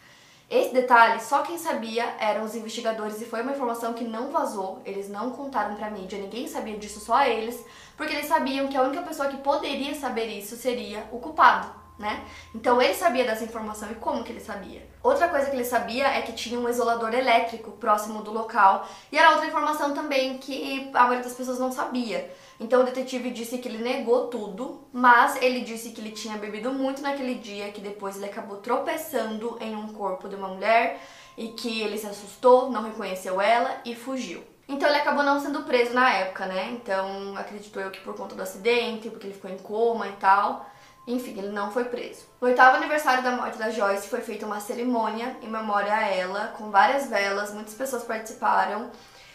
Esse 0.48 0.72
detalhe, 0.72 1.20
só 1.20 1.42
quem 1.42 1.58
sabia 1.58 2.04
eram 2.20 2.44
os 2.44 2.54
investigadores 2.54 3.20
e 3.20 3.26
foi 3.26 3.42
uma 3.42 3.50
informação 3.50 3.92
que 3.92 4.04
não 4.04 4.30
vazou, 4.30 4.80
eles 4.84 5.08
não 5.08 5.32
contaram 5.32 5.74
pra 5.74 5.90
mídia, 5.90 6.20
ninguém 6.20 6.46
sabia 6.46 6.78
disso, 6.78 7.00
só 7.00 7.24
eles, 7.24 7.62
porque 7.96 8.14
eles 8.14 8.28
sabiam 8.28 8.68
que 8.68 8.76
a 8.76 8.82
única 8.82 9.02
pessoa 9.02 9.28
que 9.28 9.38
poderia 9.38 9.94
saber 9.96 10.26
isso 10.26 10.54
seria 10.56 11.04
o 11.10 11.18
culpado, 11.18 11.68
né? 11.98 12.24
Então 12.54 12.80
ele 12.80 12.94
sabia 12.94 13.24
dessa 13.24 13.44
informação 13.44 13.90
e 13.90 13.94
como 13.94 14.22
que 14.22 14.32
ele 14.32 14.40
sabia? 14.40 14.86
Outra 15.02 15.28
coisa 15.28 15.48
que 15.48 15.56
ele 15.56 15.64
sabia 15.64 16.06
é 16.08 16.20
que 16.22 16.32
tinha 16.32 16.58
um 16.58 16.68
isolador 16.68 17.14
elétrico 17.14 17.72
próximo 17.72 18.22
do 18.22 18.32
local 18.32 18.86
e 19.10 19.18
era 19.18 19.30
outra 19.30 19.46
informação 19.46 19.94
também 19.94 20.36
que 20.38 20.90
a 20.92 21.02
maioria 21.04 21.24
das 21.24 21.34
pessoas 21.34 21.58
não 21.58 21.72
sabia. 21.72 22.30
Então 22.60 22.82
o 22.82 22.84
detetive 22.84 23.30
disse 23.30 23.58
que 23.58 23.68
ele 23.68 23.78
negou 23.78 24.28
tudo, 24.28 24.86
mas 24.92 25.40
ele 25.42 25.60
disse 25.60 25.90
que 25.90 26.00
ele 26.00 26.10
tinha 26.10 26.36
bebido 26.36 26.72
muito 26.72 27.02
naquele 27.02 27.34
dia, 27.34 27.70
que 27.72 27.80
depois 27.80 28.16
ele 28.16 28.26
acabou 28.26 28.58
tropeçando 28.58 29.56
em 29.60 29.74
um 29.74 29.88
corpo 29.88 30.28
de 30.28 30.34
uma 30.34 30.48
mulher 30.48 31.00
e 31.36 31.48
que 31.48 31.82
ele 31.82 31.98
se 31.98 32.06
assustou, 32.06 32.70
não 32.70 32.82
reconheceu 32.82 33.40
ela 33.40 33.80
e 33.84 33.94
fugiu. 33.94 34.42
Então 34.68 34.88
ele 34.88 34.98
acabou 34.98 35.22
não 35.22 35.38
sendo 35.38 35.62
preso 35.62 35.94
na 35.94 36.10
época, 36.10 36.46
né? 36.46 36.70
Então 36.72 37.36
acredito 37.36 37.78
eu 37.78 37.90
que 37.90 38.00
por 38.00 38.14
conta 38.16 38.34
do 38.34 38.42
acidente, 38.42 39.08
porque 39.08 39.26
ele 39.26 39.34
ficou 39.34 39.50
em 39.50 39.58
coma 39.58 40.08
e 40.08 40.12
tal. 40.12 40.66
Enfim, 41.06 41.38
ele 41.38 41.50
não 41.50 41.70
foi 41.70 41.84
preso. 41.84 42.26
No 42.40 42.48
oitavo 42.48 42.76
aniversário 42.76 43.22
da 43.22 43.30
morte 43.30 43.58
da 43.58 43.70
Joyce 43.70 44.08
foi 44.08 44.20
feita 44.20 44.44
uma 44.44 44.58
cerimônia 44.58 45.36
em 45.40 45.48
memória 45.48 45.94
a 45.94 46.02
ela, 46.02 46.48
com 46.58 46.70
várias 46.70 47.08
velas, 47.08 47.54
muitas 47.54 47.74
pessoas 47.74 48.02
participaram. 48.02 48.90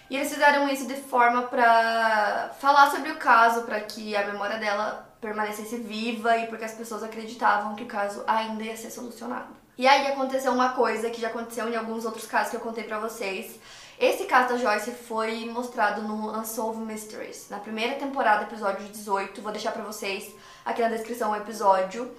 E 0.09 0.17
eles 0.17 0.29
fizeram 0.29 0.67
isso 0.67 0.85
de 0.85 0.95
forma 0.95 1.43
para 1.43 2.51
falar 2.59 2.91
sobre 2.91 3.11
o 3.11 3.15
caso, 3.15 3.61
para 3.61 3.79
que 3.79 4.13
a 4.13 4.27
memória 4.27 4.57
dela 4.57 5.09
permanecesse 5.21 5.77
viva 5.77 6.35
e 6.37 6.47
porque 6.47 6.65
as 6.65 6.73
pessoas 6.73 7.03
acreditavam 7.03 7.75
que 7.75 7.83
o 7.83 7.87
caso 7.87 8.21
ainda 8.27 8.63
ia 8.63 8.75
ser 8.75 8.89
solucionado. 8.89 9.55
E 9.77 9.87
aí 9.87 10.07
aconteceu 10.07 10.51
uma 10.51 10.73
coisa 10.73 11.09
que 11.09 11.21
já 11.21 11.29
aconteceu 11.29 11.69
em 11.69 11.77
alguns 11.77 12.03
outros 12.03 12.25
casos 12.25 12.49
que 12.49 12.57
eu 12.57 12.61
contei 12.61 12.83
pra 12.83 12.99
vocês. 12.99 13.57
Esse 14.01 14.25
caso 14.25 14.49
da 14.49 14.57
Joyce 14.57 14.89
foi 14.89 15.45
mostrado 15.45 16.01
no 16.01 16.35
Unsolved 16.35 16.83
Mysteries, 16.83 17.45
na 17.51 17.59
primeira 17.59 17.93
temporada, 17.93 18.45
episódio 18.45 18.87
18. 18.87 19.39
Vou 19.43 19.51
deixar 19.51 19.71
pra 19.71 19.83
vocês 19.83 20.33
aqui 20.65 20.81
na 20.81 20.87
descrição 20.87 21.29
o 21.29 21.35
episódio. 21.35 22.11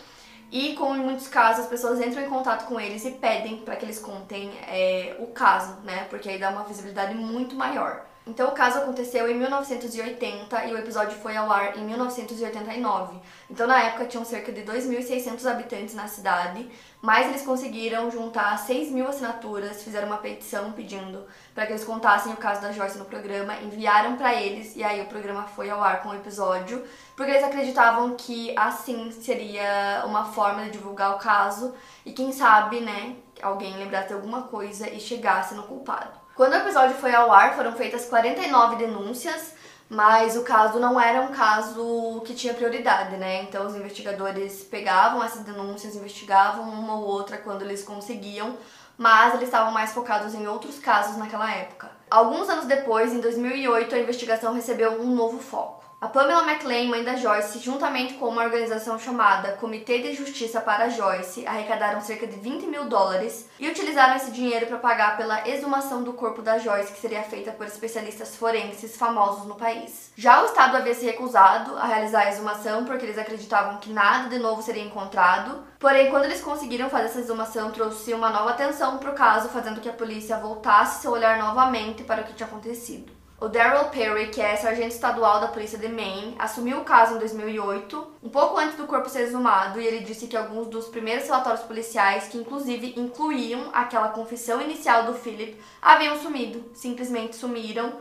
E 0.48 0.76
como 0.76 0.94
em 0.94 1.00
muitos 1.00 1.26
casos 1.26 1.64
as 1.64 1.68
pessoas 1.68 2.00
entram 2.00 2.22
em 2.22 2.28
contato 2.28 2.68
com 2.68 2.78
eles 2.78 3.04
e 3.04 3.10
pedem 3.10 3.56
para 3.64 3.74
que 3.74 3.84
eles 3.84 3.98
contem 3.98 4.52
é, 4.68 5.16
o 5.18 5.26
caso, 5.32 5.80
né? 5.82 6.06
Porque 6.08 6.28
aí 6.28 6.38
dá 6.38 6.50
uma 6.50 6.62
visibilidade 6.62 7.16
muito 7.16 7.56
maior. 7.56 8.06
Então 8.24 8.50
o 8.50 8.52
caso 8.52 8.78
aconteceu 8.78 9.28
em 9.28 9.34
1980 9.34 10.66
e 10.66 10.72
o 10.72 10.78
episódio 10.78 11.18
foi 11.18 11.36
ao 11.36 11.50
ar 11.50 11.76
em 11.76 11.84
1989. 11.84 13.18
Então 13.50 13.66
na 13.66 13.82
época 13.82 14.06
tinham 14.06 14.24
cerca 14.24 14.52
de 14.52 14.62
2.600 14.62 15.44
habitantes 15.50 15.92
na 15.96 16.06
cidade, 16.06 16.70
mas 17.00 17.26
eles 17.26 17.42
conseguiram 17.42 18.12
juntar 18.12 18.56
6 18.56 18.92
mil 18.92 19.08
assinaturas, 19.08 19.82
fizeram 19.82 20.06
uma 20.06 20.18
petição 20.18 20.70
pedindo 20.70 21.26
para 21.52 21.66
que 21.66 21.72
eles 21.72 21.82
contassem 21.82 22.32
o 22.32 22.36
caso 22.36 22.62
da 22.62 22.70
Joyce 22.70 22.96
no 22.96 23.06
programa, 23.06 23.56
enviaram 23.56 24.16
para 24.16 24.40
eles 24.40 24.76
e 24.76 24.84
aí 24.84 25.00
o 25.00 25.06
programa 25.06 25.42
foi 25.48 25.68
ao 25.68 25.82
ar 25.82 26.00
com 26.04 26.10
o 26.10 26.14
episódio, 26.14 26.84
porque 27.16 27.32
eles 27.32 27.42
acreditavam 27.42 28.14
que 28.14 28.54
assim 28.56 29.10
seria 29.10 30.04
uma 30.06 30.26
forma 30.26 30.62
de 30.62 30.70
divulgar 30.70 31.16
o 31.16 31.18
caso 31.18 31.74
e 32.06 32.12
quem 32.12 32.30
sabe, 32.30 32.78
né, 32.78 33.16
alguém 33.42 33.76
lembrasse 33.76 34.12
alguma 34.12 34.42
coisa 34.42 34.88
e 34.88 35.00
chegasse 35.00 35.56
no 35.56 35.64
culpado. 35.64 36.21
Quando 36.42 36.54
o 36.54 36.56
episódio 36.56 36.96
foi 36.96 37.14
ao 37.14 37.30
ar, 37.30 37.54
foram 37.54 37.70
feitas 37.70 38.06
49 38.06 38.74
denúncias, 38.74 39.54
mas 39.88 40.36
o 40.36 40.42
caso 40.42 40.80
não 40.80 41.00
era 41.00 41.20
um 41.20 41.28
caso 41.28 42.20
que 42.26 42.34
tinha 42.34 42.52
prioridade, 42.52 43.16
né? 43.16 43.44
Então 43.44 43.64
os 43.64 43.76
investigadores 43.76 44.64
pegavam 44.64 45.22
essas 45.22 45.42
denúncias, 45.42 45.94
investigavam 45.94 46.68
uma 46.68 46.96
ou 46.96 47.04
outra 47.04 47.38
quando 47.38 47.62
eles 47.62 47.84
conseguiam, 47.84 48.56
mas 48.98 49.34
eles 49.34 49.44
estavam 49.44 49.70
mais 49.70 49.92
focados 49.92 50.34
em 50.34 50.48
outros 50.48 50.80
casos 50.80 51.16
naquela 51.16 51.48
época. 51.48 51.88
Alguns 52.10 52.48
anos 52.48 52.64
depois, 52.64 53.12
em 53.12 53.20
2008, 53.20 53.94
a 53.94 54.00
investigação 54.00 54.52
recebeu 54.52 55.00
um 55.00 55.14
novo 55.14 55.38
foco. 55.38 55.81
A 56.02 56.08
Pamela 56.08 56.42
McLean, 56.42 56.88
mãe 56.88 57.04
da 57.04 57.14
Joyce, 57.14 57.60
juntamente 57.60 58.14
com 58.14 58.26
uma 58.26 58.42
organização 58.42 58.98
chamada 58.98 59.52
Comitê 59.52 60.02
de 60.02 60.14
Justiça 60.14 60.60
para 60.60 60.88
Joyce, 60.88 61.46
arrecadaram 61.46 62.00
cerca 62.00 62.26
de 62.26 62.40
20 62.40 62.66
mil 62.66 62.86
dólares 62.86 63.48
e 63.56 63.68
utilizaram 63.68 64.16
esse 64.16 64.32
dinheiro 64.32 64.66
para 64.66 64.78
pagar 64.78 65.16
pela 65.16 65.48
exumação 65.48 66.02
do 66.02 66.12
corpo 66.12 66.42
da 66.42 66.58
Joyce, 66.58 66.92
que 66.92 66.98
seria 66.98 67.22
feita 67.22 67.52
por 67.52 67.68
especialistas 67.68 68.34
forenses 68.34 68.96
famosos 68.96 69.46
no 69.46 69.54
país. 69.54 70.10
Já 70.16 70.42
o 70.42 70.46
Estado 70.46 70.76
havia 70.76 70.92
se 70.92 71.06
recusado 71.06 71.76
a 71.76 71.86
realizar 71.86 72.22
a 72.22 72.30
exumação 72.30 72.84
porque 72.84 73.06
eles 73.06 73.16
acreditavam 73.16 73.76
que 73.76 73.92
nada 73.92 74.28
de 74.28 74.40
novo 74.40 74.60
seria 74.60 74.82
encontrado. 74.82 75.62
Porém, 75.78 76.10
quando 76.10 76.24
eles 76.24 76.40
conseguiram 76.40 76.90
fazer 76.90 77.04
essa 77.04 77.20
exumação, 77.20 77.70
trouxe 77.70 78.12
uma 78.12 78.28
nova 78.28 78.50
atenção 78.50 78.98
para 78.98 79.12
o 79.12 79.14
caso, 79.14 79.50
fazendo 79.50 79.80
que 79.80 79.88
a 79.88 79.92
polícia 79.92 80.36
voltasse 80.36 81.00
seu 81.00 81.12
olhar 81.12 81.38
novamente 81.38 82.02
para 82.02 82.22
o 82.22 82.24
que 82.24 82.34
tinha 82.34 82.48
acontecido. 82.48 83.21
O 83.42 83.48
Daryl 83.48 83.86
Perry, 83.86 84.28
que 84.28 84.40
é 84.40 84.54
sargento 84.54 84.94
estadual 84.94 85.40
da 85.40 85.48
polícia 85.48 85.76
de 85.76 85.88
Maine, 85.88 86.36
assumiu 86.38 86.78
o 86.78 86.84
caso 86.84 87.16
em 87.16 87.18
2008, 87.18 88.06
um 88.22 88.28
pouco 88.28 88.56
antes 88.56 88.76
do 88.76 88.86
corpo 88.86 89.08
ser 89.08 89.22
exumado, 89.22 89.80
e 89.80 89.84
ele 89.84 90.04
disse 90.04 90.28
que 90.28 90.36
alguns 90.36 90.68
dos 90.68 90.86
primeiros 90.86 91.24
relatórios 91.24 91.64
policiais, 91.64 92.28
que 92.28 92.38
inclusive 92.38 92.94
incluíam 92.96 93.68
aquela 93.72 94.10
confissão 94.10 94.62
inicial 94.62 95.06
do 95.06 95.14
Philip, 95.14 95.60
haviam 95.82 96.16
sumido, 96.22 96.64
simplesmente 96.72 97.34
sumiram 97.34 97.94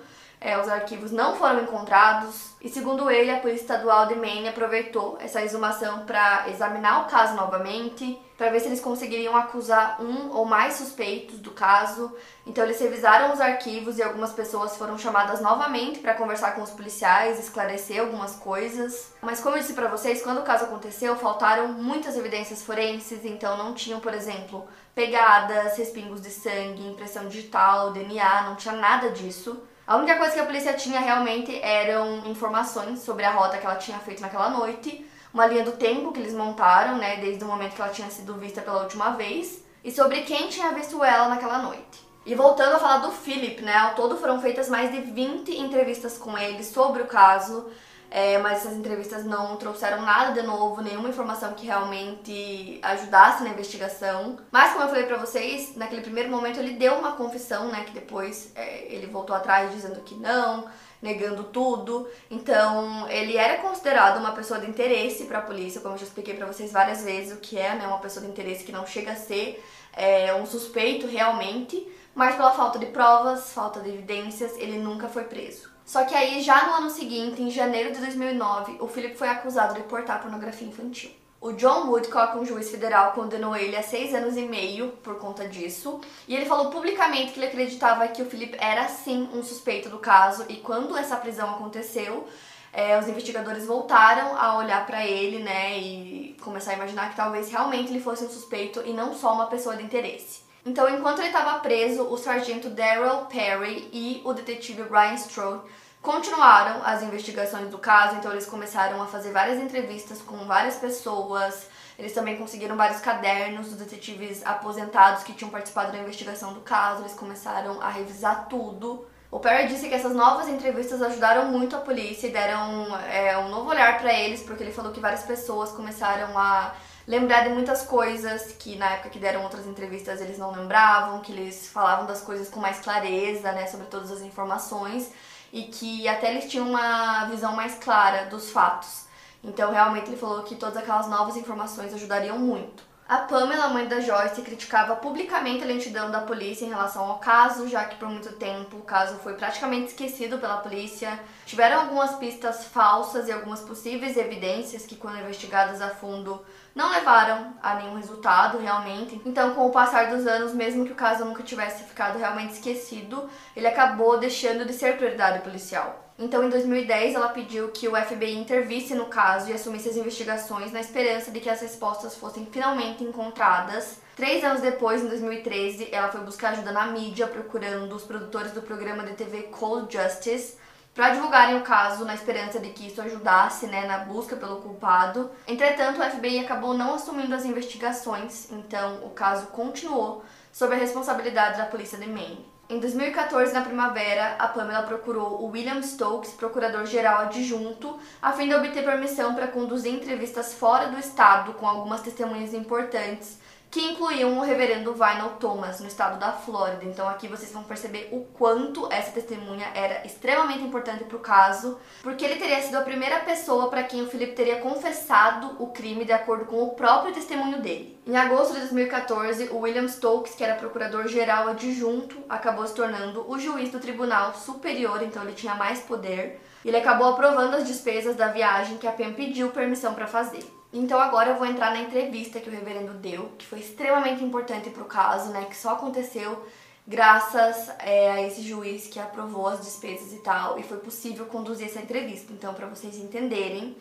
é, 0.43 0.60
os 0.60 0.67
arquivos 0.67 1.12
não 1.12 1.36
foram 1.36 1.62
encontrados 1.62 2.55
e, 2.60 2.67
segundo 2.67 3.12
ele, 3.12 3.29
a 3.29 3.39
Polícia 3.39 3.62
Estadual 3.62 4.07
de 4.07 4.15
Maine 4.15 4.50
aproveitou 4.50 5.15
essa 5.19 5.39
exumação 5.43 6.03
para 6.07 6.50
examinar 6.50 7.01
o 7.01 7.10
caso 7.10 7.36
novamente, 7.36 8.19
para 8.36 8.50
ver 8.50 8.60
se 8.60 8.65
eles 8.65 8.81
conseguiriam 8.81 9.38
acusar 9.38 10.01
um 10.01 10.31
ou 10.31 10.43
mais 10.43 10.74
suspeitos 10.74 11.38
do 11.38 11.51
caso. 11.51 12.12
Então, 12.45 12.63
eles 12.63 12.79
revisaram 12.79 13.31
os 13.31 13.39
arquivos 13.39 14.00
e 14.00 14.03
algumas 14.03 14.31
pessoas 14.31 14.75
foram 14.77 14.98
chamadas 14.98 15.41
novamente 15.41 16.00
para 16.00 16.15
conversar 16.15 16.55
com 16.55 16.63
os 16.63 16.71
policiais, 16.71 17.39
esclarecer 17.39 18.01
algumas 18.01 18.36
coisas. 18.36 19.13
Mas, 19.21 19.39
como 19.39 19.55
eu 19.55 19.62
disse 19.62 19.74
para 19.74 19.89
vocês, 19.89 20.24
quando 20.24 20.39
o 20.39 20.43
caso 20.43 20.65
aconteceu, 20.65 21.15
faltaram 21.15 21.67
muitas 21.67 22.17
evidências 22.17 22.63
forenses, 22.63 23.25
então 23.25 23.57
não 23.57 23.75
tinham, 23.75 24.00
por 24.00 24.13
exemplo, 24.13 24.67
pegadas, 24.95 25.77
respingos 25.77 26.19
de 26.19 26.31
sangue, 26.31 26.88
impressão 26.88 27.27
digital, 27.27 27.91
DNA, 27.91 28.41
não 28.43 28.55
tinha 28.55 28.74
nada 28.74 29.12
disso. 29.12 29.62
A 29.85 29.97
única 29.97 30.17
coisa 30.17 30.33
que 30.33 30.39
a 30.39 30.45
polícia 30.45 30.73
tinha 30.73 31.00
realmente 31.00 31.59
eram 31.61 32.25
informações 32.27 33.00
sobre 33.00 33.25
a 33.25 33.31
rota 33.31 33.57
que 33.57 33.65
ela 33.65 33.75
tinha 33.75 33.97
feito 34.00 34.21
naquela 34.21 34.50
noite, 34.50 35.05
uma 35.33 35.45
linha 35.45 35.63
do 35.63 35.71
tempo 35.71 36.11
que 36.11 36.19
eles 36.19 36.33
montaram, 36.33 36.97
né, 36.97 37.17
desde 37.17 37.43
o 37.43 37.47
momento 37.47 37.75
que 37.75 37.81
ela 37.81 37.91
tinha 37.91 38.09
sido 38.09 38.35
vista 38.35 38.61
pela 38.61 38.83
última 38.83 39.11
vez, 39.11 39.63
e 39.83 39.91
sobre 39.91 40.21
quem 40.21 40.50
tinha 40.50 40.71
visto 40.71 41.03
ela 41.03 41.27
naquela 41.27 41.59
noite. 41.59 42.07
E 42.25 42.35
voltando 42.35 42.75
a 42.75 42.79
falar 42.79 42.97
do 43.00 43.11
Philip, 43.11 43.61
né, 43.63 43.75
ao 43.75 43.95
todo 43.95 44.17
foram 44.17 44.39
feitas 44.39 44.69
mais 44.69 44.91
de 44.91 45.01
20 45.01 45.57
entrevistas 45.57 46.17
com 46.17 46.38
ele 46.38 46.63
sobre 46.63 47.01
o 47.01 47.07
caso, 47.07 47.71
é, 48.13 48.38
mas 48.39 48.60
essas 48.60 48.74
entrevistas 48.74 49.24
não 49.24 49.56
trouxeram 49.56 50.01
nada 50.01 50.34
de 50.34 50.46
novo, 50.46 50.82
nenhuma 50.82 51.08
informação 51.08 51.53
que 51.53 51.65
realmente 51.65 52.77
ajudasse 52.84 53.41
na 53.41 53.51
investigação. 53.51 54.38
Mas 54.51 54.74
como 54.74 54.84
eu 54.84 54.89
falei 54.89 55.06
pra 55.06 55.15
vocês, 55.15 55.77
naquele 55.77 56.01
primeiro 56.01 56.30
momento 56.30 56.60
ele 56.60 56.74
deu 56.74 56.96
uma 56.96 57.13
confissão, 57.13 57.70
né, 57.70 57.86
que 57.86 57.94
depois 57.94 58.51
é, 58.53 58.94
ele 58.94 59.08
voltou 59.08 59.34
atrás 59.34 59.72
dizendo 59.72 60.01
que 60.01 60.13
não, 60.15 60.65
negando 61.01 61.46
tudo. 61.46 62.06
Então, 62.30 63.10
ele 63.10 63.38
era 63.38 63.62
considerado 63.62 64.20
uma 64.20 64.34
pessoa 64.34 64.60
de 64.60 64.70
interesse 64.70 65.24
para 65.24 65.39
a 65.39 65.44
polícia, 65.44 65.80
como 65.80 65.96
eu 65.96 66.00
já 66.00 66.03
expliquei 66.03 66.34
para 66.34 66.46
vocês 66.46 66.70
várias 66.70 67.06
vezes 67.06 67.32
o 67.32 67.39
que 67.39 67.58
é, 67.58 67.75
né, 67.75 67.88
uma 67.88 68.00
pessoa 68.00 68.25
de 68.25 68.30
interesse 68.30 68.65
que 68.65 68.74
não 68.74 68.86
chega 68.86 69.13
a 69.13 69.15
ser 69.15 69.63
é, 69.94 70.34
um 70.34 70.46
suspeito 70.46 71.08
realmente, 71.08 71.88
mas 72.13 72.36
pela 72.36 72.51
falta 72.51 72.77
de 72.77 72.88
provas, 72.88 73.53
falta 73.53 73.80
de 73.80 73.88
evidências, 73.89 74.58
ele 74.58 74.77
nunca 74.77 75.08
foi 75.08 75.24
preso. 75.24 75.71
Só 75.91 76.05
que 76.05 76.15
aí, 76.15 76.41
já 76.41 76.67
no 76.67 76.74
ano 76.75 76.89
seguinte, 76.89 77.41
em 77.41 77.51
janeiro 77.51 77.91
de 77.91 78.00
2009, 78.00 78.77
o 78.79 78.88
Philip 78.88 79.13
foi 79.17 79.27
acusado 79.27 79.74
de 79.74 79.81
portar 79.81 80.21
pornografia 80.21 80.65
infantil. 80.65 81.12
O 81.41 81.51
John 81.51 81.89
Woodcock, 81.89 82.38
um 82.38 82.45
juiz 82.45 82.71
federal, 82.71 83.12
condenou 83.12 83.57
ele 83.57 83.75
a 83.75 83.83
seis 83.83 84.15
anos 84.15 84.38
e 84.38 84.43
meio 84.43 84.93
por 85.03 85.19
conta 85.19 85.50
disso. 85.50 86.00
E 86.29 86.33
ele 86.33 86.45
falou 86.45 86.69
publicamente 86.69 87.33
que 87.33 87.39
ele 87.39 87.48
acreditava 87.48 88.07
que 88.07 88.21
o 88.21 88.25
Philip 88.25 88.55
era 88.57 88.88
sim 88.88 89.29
um 89.33 89.43
suspeito 89.43 89.89
do 89.89 90.00
caso. 90.00 90.45
E 90.48 90.55
quando 90.55 90.95
essa 90.95 91.17
prisão 91.17 91.50
aconteceu, 91.50 92.25
é, 92.71 92.98
os 92.98 93.10
investigadores 93.10 93.65
voltaram 93.65 94.38
a 94.38 94.55
olhar 94.60 94.86
para 94.86 95.05
ele, 95.05 95.43
né, 95.43 95.77
e 95.77 96.38
começar 96.41 96.71
a 96.71 96.75
imaginar 96.75 97.10
que 97.10 97.17
talvez 97.17 97.51
realmente 97.51 97.91
ele 97.91 98.00
fosse 98.00 98.24
um 98.24 98.29
suspeito 98.29 98.81
e 98.86 98.93
não 98.93 99.13
só 99.13 99.33
uma 99.33 99.48
pessoa 99.48 99.75
de 99.75 99.83
interesse. 99.83 100.50
Então, 100.65 100.88
enquanto 100.89 101.20
ele 101.20 101.27
estava 101.27 101.60
preso, 101.60 102.03
o 102.03 102.18
sargento 102.18 102.70
Daryl 102.70 103.25
Perry 103.25 103.89
e 103.91 104.22
o 104.24 104.34
detetive 104.34 104.84
Brian 104.84 105.15
Strode 105.15 105.63
continuaram 106.01 106.82
as 106.84 107.03
investigações 107.03 107.70
do 107.70 107.77
caso, 107.77 108.15
então 108.15 108.32
eles 108.32 108.46
começaram 108.46 109.01
a 109.01 109.06
fazer 109.06 109.32
várias 109.32 109.60
entrevistas 109.60 110.22
com 110.22 110.46
várias 110.46 110.75
pessoas. 110.75 111.68
Eles 111.98 112.13
também 112.13 112.38
conseguiram 112.38 112.75
vários 112.75 113.00
cadernos 113.00 113.68
dos 113.70 113.77
detetives 113.77 114.44
aposentados 114.46 115.24
que 115.24 115.34
tinham 115.34 115.51
participado 115.51 115.91
da 115.91 116.00
investigação 116.00 116.53
do 116.53 116.62
caso. 116.62 117.03
Eles 117.03 117.13
começaram 117.13 117.82
a 117.82 117.89
revisar 117.89 118.48
tudo. 118.50 119.06
O 119.30 119.39
Perry 119.39 119.68
disse 119.68 119.88
que 119.88 119.96
essas 119.96 120.13
novas 120.13 120.50
entrevistas 120.50 121.01
ajudaram 121.01 121.46
muito 121.46 121.75
a 121.75 121.80
polícia 121.80 122.27
e 122.27 122.32
deram 122.32 122.98
é, 122.98 123.38
um 123.38 123.50
novo 123.50 123.70
olhar 123.70 123.98
para 124.00 124.13
eles, 124.13 124.41
porque 124.41 124.63
ele 124.63 124.74
falou 124.74 124.91
que 124.91 125.00
várias 125.00 125.24
pessoas 125.24 125.72
começaram 125.72 126.38
a 126.38 126.74
lembrar 127.12 127.44
de 127.44 127.50
muitas 127.50 127.82
coisas 127.82 128.53
que 128.58 128.77
na 128.77 128.91
época 128.91 129.10
que 129.10 129.20
deram 129.20 129.44
outras 129.44 129.68
entrevistas 129.68 130.22
eles 130.22 130.38
não 130.38 130.50
lembravam, 130.53 131.20
que 131.20 131.34
eles 131.34 131.68
falavam 131.68 132.06
das 132.06 132.22
coisas 132.22 132.50
com 132.50 132.62
mais 132.62 132.80
clareza, 132.80 133.51
né, 133.51 133.68
sobre 133.68 133.88
todas 133.88 134.10
as 134.10 134.22
informações 134.22 135.12
e 135.51 135.63
que 135.63 136.08
até 136.08 136.32
eles 136.32 136.50
tinham 136.50 136.70
uma 136.70 137.25
visão 137.25 137.53
mais 137.53 137.75
clara 137.75 138.27
dos 138.27 138.50
fatos. 138.50 139.08
Então, 139.44 139.74
realmente 139.74 140.08
ele 140.08 140.15
falou 140.15 140.44
que 140.44 140.56
todas 140.56 140.77
aquelas 140.77 141.10
novas 141.10 141.36
informações 141.36 141.94
ajudariam 141.94 142.39
muito. 142.39 142.82
A 143.12 143.18
Pamela, 143.18 143.68
mãe 143.68 143.89
da 143.89 144.00
Joyce, 144.00 144.41
criticava 144.41 144.96
publicamente 144.96 145.65
a 145.65 145.68
lentidão 145.68 146.10
da 146.10 146.22
polícia 146.22 146.63
em 146.63 146.70
relação 146.70 147.03
ao 147.03 147.20
caso, 147.20 147.68
já 147.68 147.84
que 147.84 147.98
por 147.98 148.08
muito 148.08 148.32
tempo 148.38 148.77
o 148.77 148.84
caso 148.84 149.18
foi 149.18 149.34
praticamente 149.34 149.88
esquecido 149.88 150.38
pela 150.38 150.60
polícia. 150.60 151.20
Tiveram 151.46 151.82
algumas 151.82 152.15
pistas 152.15 152.63
falsas 152.63 153.27
e 153.27 153.32
algumas 153.34 153.60
possíveis 153.60 154.15
evidências 154.15 154.86
que, 154.86 154.96
quando 154.96 155.20
investigadas 155.20 155.82
a 155.82 155.89
fundo, 155.89 156.41
não 156.74 156.89
levaram 156.89 157.53
a 157.62 157.75
nenhum 157.75 157.98
resultado 157.98 158.58
realmente. 158.58 159.22
Então, 159.25 159.56
com 159.56 159.68
o 159.68 159.72
passar 159.72 160.10
dos 160.10 160.25
anos, 160.25 160.53
mesmo 160.53 160.86
que 160.86 160.94
o 160.94 160.96
caso 160.96 161.25
nunca 161.25 161.44
tivesse 161.44 161.84
ficado 161.84 162.18
realmente 162.18 162.53
esquecido, 162.53 163.30
ele 163.53 163.68
acabou 163.68 164.20
deixando 164.20 164.63
de 164.63 164.72
ser 164.72 164.96
prioridade 164.96 165.39
policial. 165.39 166.11
Então, 166.22 166.44
em 166.44 166.50
2010, 166.50 167.16
ela 167.16 167.30
pediu 167.30 167.70
que 167.70 167.88
o 167.88 167.96
FBI 167.96 168.38
intervisse 168.38 168.94
no 168.94 169.08
caso 169.08 169.50
e 169.50 169.54
assumisse 169.54 169.90
as 169.90 169.96
investigações 169.96 170.72
na 170.72 170.80
esperança 170.80 171.32
de 171.32 171.40
que 171.40 171.50
as 171.50 171.60
respostas 171.60 172.16
fossem 172.16 172.46
finalmente 172.46 173.04
encontradas. 173.04 173.98
Três 174.16 174.44
anos 174.44 174.62
depois, 174.62 175.01
em 175.01 175.08
2013, 175.08 175.90
ela 175.92 176.12
foi 176.12 176.22
buscar 176.22 176.50
ajuda 176.50 176.72
na 176.72 176.86
mídia, 176.86 177.25
procurando 177.25 177.96
os 177.96 178.04
produtores 178.04 178.51
do 178.51 178.62
programa 178.62 179.04
de 179.04 179.13
TV 179.13 179.44
Cold 179.44 179.92
Justice 179.92 180.58
para 180.94 181.10
divulgarem 181.10 181.58
o 181.58 181.63
caso 181.63 182.06
na 182.06 182.13
esperança 182.13 182.60
de 182.60 182.70
que 182.70 182.86
isso 182.86 183.01
ajudasse 183.01 183.66
né, 183.66 183.88
na 183.88 184.00
busca 184.00 184.36
pelo 184.36 184.58
culpado. 184.58 185.32
Entretanto, 185.48 186.00
o 186.00 186.04
FBI 186.04 186.38
acabou 186.38 186.75
não 186.75 186.94
assumindo 186.94 187.34
as 187.34 187.46
investigações, 187.46 188.51
então 188.51 189.04
o 189.04 189.10
caso 189.10 189.48
continuou 189.48 190.24
sob 190.51 190.75
a 190.75 190.78
responsabilidade 190.78 191.58
da 191.58 191.66
polícia 191.66 191.98
de 191.98 192.08
Maine. 192.08 192.50
Em 192.72 192.80
2014, 192.80 193.51
na 193.51 193.63
primavera, 193.63 194.38
a 194.40 194.48
Pamela 194.48 194.84
procurou 194.84 195.42
o 195.42 195.48
William 195.48 195.82
Stokes, 195.82 196.32
procurador-geral 196.32 197.24
adjunto, 197.24 198.00
a 198.22 198.32
fim 198.32 198.48
de 198.48 198.56
obter 198.56 198.86
permissão 198.86 199.36
para 199.36 199.48
conduzir 199.48 199.94
entrevistas 199.94 200.54
fora 200.54 200.88
do 200.88 200.98
estado 200.98 201.51
com 201.56 201.68
algumas 201.68 202.00
testemunhas 202.00 202.54
importantes 202.54 203.40
que 203.72 203.80
incluíam 203.80 204.38
o 204.38 204.42
reverendo 204.42 204.94
Vinal 204.94 205.38
Thomas, 205.40 205.80
no 205.80 205.88
estado 205.88 206.20
da 206.20 206.34
Flórida. 206.34 206.84
Então 206.84 207.08
aqui 207.08 207.30
vocês 207.30 207.54
vão 207.54 207.63
perceber 207.63 208.10
o 208.12 208.25
quanto 208.25 208.92
essa 208.92 209.12
testemunha 209.12 209.72
era 209.74 210.06
extremamente 210.06 210.62
importante 210.62 211.06
para 211.06 211.16
o 211.16 211.22
caso, 211.22 211.80
porque 212.04 212.25
ele 212.25 212.36
teria 212.36 212.62
sido 212.62 212.75
a 212.75 212.82
primeira 212.82 213.22
pessoa 213.22 213.70
para 213.70 213.84
quem 213.84 214.01
o 214.01 214.08
Felipe 214.08 214.34
teria 214.34 214.60
confessado 214.60 215.56
o 215.58 215.68
crime 215.68 216.04
de 216.04 216.12
acordo 216.12 216.44
com 216.44 216.62
o 216.62 216.72
próprio 216.72 217.13
testemunho 217.13 217.62
dele. 217.62 217.98
Em 218.06 218.18
agosto 218.18 218.54
de 218.54 218.60
2014, 218.60 219.50
o 219.51 219.60
William 219.60 219.88
Stokes, 219.88 220.36
que 220.36 220.44
era 220.44 220.56
procurador-geral 220.56 221.48
adjunto, 221.48 222.18
acabou 222.28 222.68
se 222.68 222.75
tornando 222.75 223.25
o 223.32 223.40
juiz 223.40 223.72
do 223.72 223.80
Tribunal 223.80 224.34
Superior, 224.34 225.01
então 225.01 225.24
ele 225.24 225.32
tinha 225.32 225.56
mais 225.56 225.80
poder. 225.80 226.42
Ele 226.66 226.75
acabou 226.75 227.08
aprovando 227.08 227.56
as 227.56 227.66
despesas 227.66 228.18
da 228.18 228.28
viagem 228.28 228.78
que 228.78 228.88
a 228.88 228.92
PEN 228.92 229.13
pediu 229.13 229.50
permissão 229.50 229.94
para 229.94 230.08
fazer. 230.08 230.61
Então 230.74 231.00
agora 231.00 231.32
eu 231.32 231.36
vou 231.36 231.46
entrar 231.46 231.72
na 231.72 231.82
entrevista 231.82 232.40
que 232.40 232.50
o 232.50 232.51
reverendo 232.51 232.94
deu, 232.94 233.32
que 233.38 233.46
foi 233.46 233.60
extremamente 233.60 234.24
importante 234.24 234.70
para 234.70 234.84
o 234.84 234.86
caso, 234.86 235.32
né? 235.32 235.46
Que 235.46 235.56
só 235.56 235.72
aconteceu 235.72 236.46
graças 236.88 237.70
é, 237.80 238.12
a 238.12 238.22
esse 238.22 238.42
juiz 238.42 238.88
que 238.88 239.00
aprovou 239.00 239.48
as 239.48 239.62
despesas 239.62 240.13
e 240.13 240.20
tal, 240.20 240.58
e 240.60 240.63
foi 240.63 240.78
possível 240.78 241.25
conduzir 241.25 241.68
essa 241.68 241.80
entrevista. 241.80 242.32
Então, 242.34 242.54
para 242.54 242.68
vocês 242.68 242.98
entenderem, 242.98 243.75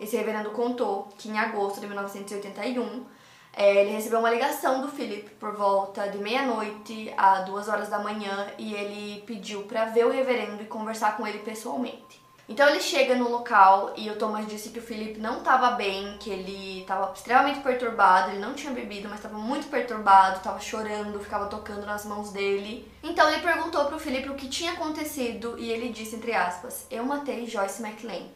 esse 0.00 0.16
reverendo 0.16 0.50
contou 0.50 1.08
que 1.18 1.28
em 1.28 1.38
agosto 1.38 1.80
de 1.80 1.86
1981 1.86 3.04
é, 3.56 3.82
ele 3.82 3.90
recebeu 3.90 4.18
uma 4.18 4.30
ligação 4.30 4.82
do 4.82 4.88
Philip 4.88 5.30
por 5.36 5.56
volta 5.56 6.08
de 6.08 6.18
meia-noite 6.18 7.12
a 7.16 7.40
duas 7.40 7.68
horas 7.68 7.88
da 7.88 7.98
manhã 7.98 8.48
e 8.58 8.74
ele 8.74 9.22
pediu 9.26 9.62
para 9.62 9.86
ver 9.86 10.06
o 10.06 10.10
reverendo 10.10 10.62
e 10.62 10.66
conversar 10.66 11.16
com 11.16 11.26
ele 11.26 11.38
pessoalmente. 11.38 12.25
Então 12.48 12.68
ele 12.68 12.80
chega 12.80 13.16
no 13.16 13.28
local 13.28 13.92
e 13.96 14.08
o 14.08 14.16
Thomas 14.16 14.46
disse 14.46 14.68
que 14.68 14.78
o 14.78 14.82
Felipe 14.82 15.18
não 15.18 15.38
estava 15.38 15.72
bem, 15.72 16.16
que 16.18 16.30
ele 16.30 16.80
estava 16.82 17.12
extremamente 17.12 17.58
perturbado, 17.58 18.30
ele 18.30 18.38
não 18.38 18.54
tinha 18.54 18.72
bebido, 18.72 19.08
mas 19.08 19.18
estava 19.18 19.36
muito 19.36 19.66
perturbado, 19.66 20.36
estava 20.36 20.60
chorando, 20.60 21.18
ficava 21.18 21.46
tocando 21.46 21.84
nas 21.84 22.04
mãos 22.04 22.30
dele. 22.30 22.88
Então 23.02 23.28
ele 23.28 23.42
perguntou 23.42 23.84
para 23.86 23.96
o 23.96 24.00
Felipe 24.00 24.30
o 24.30 24.36
que 24.36 24.48
tinha 24.48 24.72
acontecido 24.72 25.58
e 25.58 25.72
ele 25.72 25.88
disse 25.88 26.14
entre 26.14 26.34
aspas: 26.34 26.86
"Eu 26.88 27.04
matei 27.04 27.46
Joyce 27.46 27.82
McLean". 27.82 28.28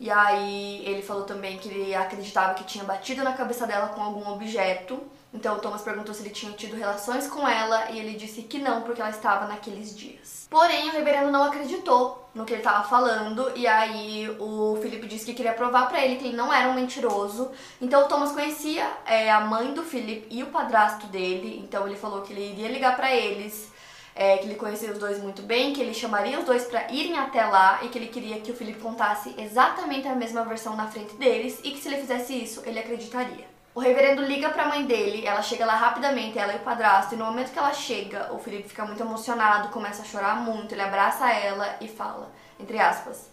E 0.00 0.10
aí 0.10 0.82
ele 0.86 1.02
falou 1.02 1.24
também 1.24 1.58
que 1.58 1.68
ele 1.68 1.94
acreditava 1.94 2.54
que 2.54 2.64
tinha 2.64 2.84
batido 2.84 3.22
na 3.22 3.34
cabeça 3.34 3.66
dela 3.66 3.88
com 3.88 4.02
algum 4.02 4.26
objeto. 4.32 5.00
Então 5.34 5.56
o 5.56 5.58
Thomas 5.58 5.82
perguntou 5.82 6.14
se 6.14 6.22
ele 6.22 6.30
tinha 6.30 6.52
tido 6.52 6.76
relações 6.76 7.26
com 7.26 7.46
ela 7.46 7.90
e 7.90 7.98
ele 7.98 8.16
disse 8.16 8.42
que 8.42 8.58
não, 8.58 8.82
porque 8.82 9.00
ela 9.00 9.10
estava 9.10 9.46
naqueles 9.46 9.96
dias. 9.96 10.46
Porém, 10.48 10.88
o 10.88 10.92
reverendo 10.92 11.32
não 11.32 11.42
acreditou 11.42 12.28
no 12.32 12.44
que 12.44 12.52
ele 12.52 12.60
estava 12.60 12.88
falando 12.88 13.50
e 13.56 13.66
aí 13.66 14.30
o 14.38 14.78
Felipe 14.80 15.08
disse 15.08 15.26
que 15.26 15.34
queria 15.34 15.52
provar 15.52 15.88
para 15.88 16.04
ele 16.04 16.16
que 16.16 16.26
ele 16.26 16.36
não 16.36 16.52
era 16.52 16.68
um 16.68 16.74
mentiroso. 16.74 17.50
Então 17.80 18.04
o 18.04 18.08
Thomas 18.08 18.30
conhecia 18.30 18.88
é, 19.04 19.30
a 19.30 19.40
mãe 19.40 19.74
do 19.74 19.82
Felipe 19.82 20.28
e 20.30 20.42
o 20.44 20.46
padrasto 20.46 21.08
dele, 21.08 21.60
então 21.64 21.84
ele 21.86 21.96
falou 21.96 22.22
que 22.22 22.32
ele 22.32 22.52
iria 22.52 22.68
ligar 22.68 22.94
para 22.94 23.12
eles 23.12 23.74
é, 24.14 24.38
que 24.38 24.46
ele 24.46 24.54
conhecia 24.54 24.92
os 24.92 24.98
dois 24.98 25.20
muito 25.20 25.42
bem, 25.42 25.72
que 25.72 25.80
ele 25.80 25.92
chamaria 25.92 26.38
os 26.38 26.44
dois 26.44 26.64
para 26.64 26.90
irem 26.92 27.18
até 27.18 27.44
lá 27.44 27.80
e 27.82 27.88
que 27.88 27.98
ele 27.98 28.06
queria 28.06 28.40
que 28.40 28.52
o 28.52 28.54
Felipe 28.54 28.78
contasse 28.78 29.34
exatamente 29.36 30.06
a 30.06 30.14
mesma 30.14 30.44
versão 30.44 30.76
na 30.76 30.86
frente 30.86 31.14
deles 31.16 31.58
e 31.64 31.72
que 31.72 31.80
se 31.80 31.88
ele 31.88 31.96
fizesse 31.96 32.32
isso, 32.32 32.62
ele 32.64 32.78
acreditaria. 32.78 33.52
O 33.74 33.80
reverendo 33.80 34.22
liga 34.22 34.50
para 34.50 34.62
a 34.62 34.68
mãe 34.68 34.84
dele, 34.86 35.26
ela 35.26 35.42
chega 35.42 35.66
lá 35.66 35.74
rapidamente, 35.74 36.38
ela 36.38 36.52
e 36.52 36.56
o 36.56 36.60
padrasto, 36.60 37.14
e 37.14 37.18
no 37.18 37.24
momento 37.24 37.52
que 37.52 37.58
ela 37.58 37.72
chega, 37.72 38.32
o 38.32 38.38
Felipe 38.38 38.68
fica 38.68 38.84
muito 38.84 39.02
emocionado, 39.02 39.70
começa 39.70 40.02
a 40.02 40.04
chorar 40.04 40.36
muito, 40.36 40.72
ele 40.72 40.82
abraça 40.82 41.28
ela 41.28 41.76
e 41.80 41.88
fala, 41.88 42.30
entre 42.60 42.78
aspas, 42.78 43.28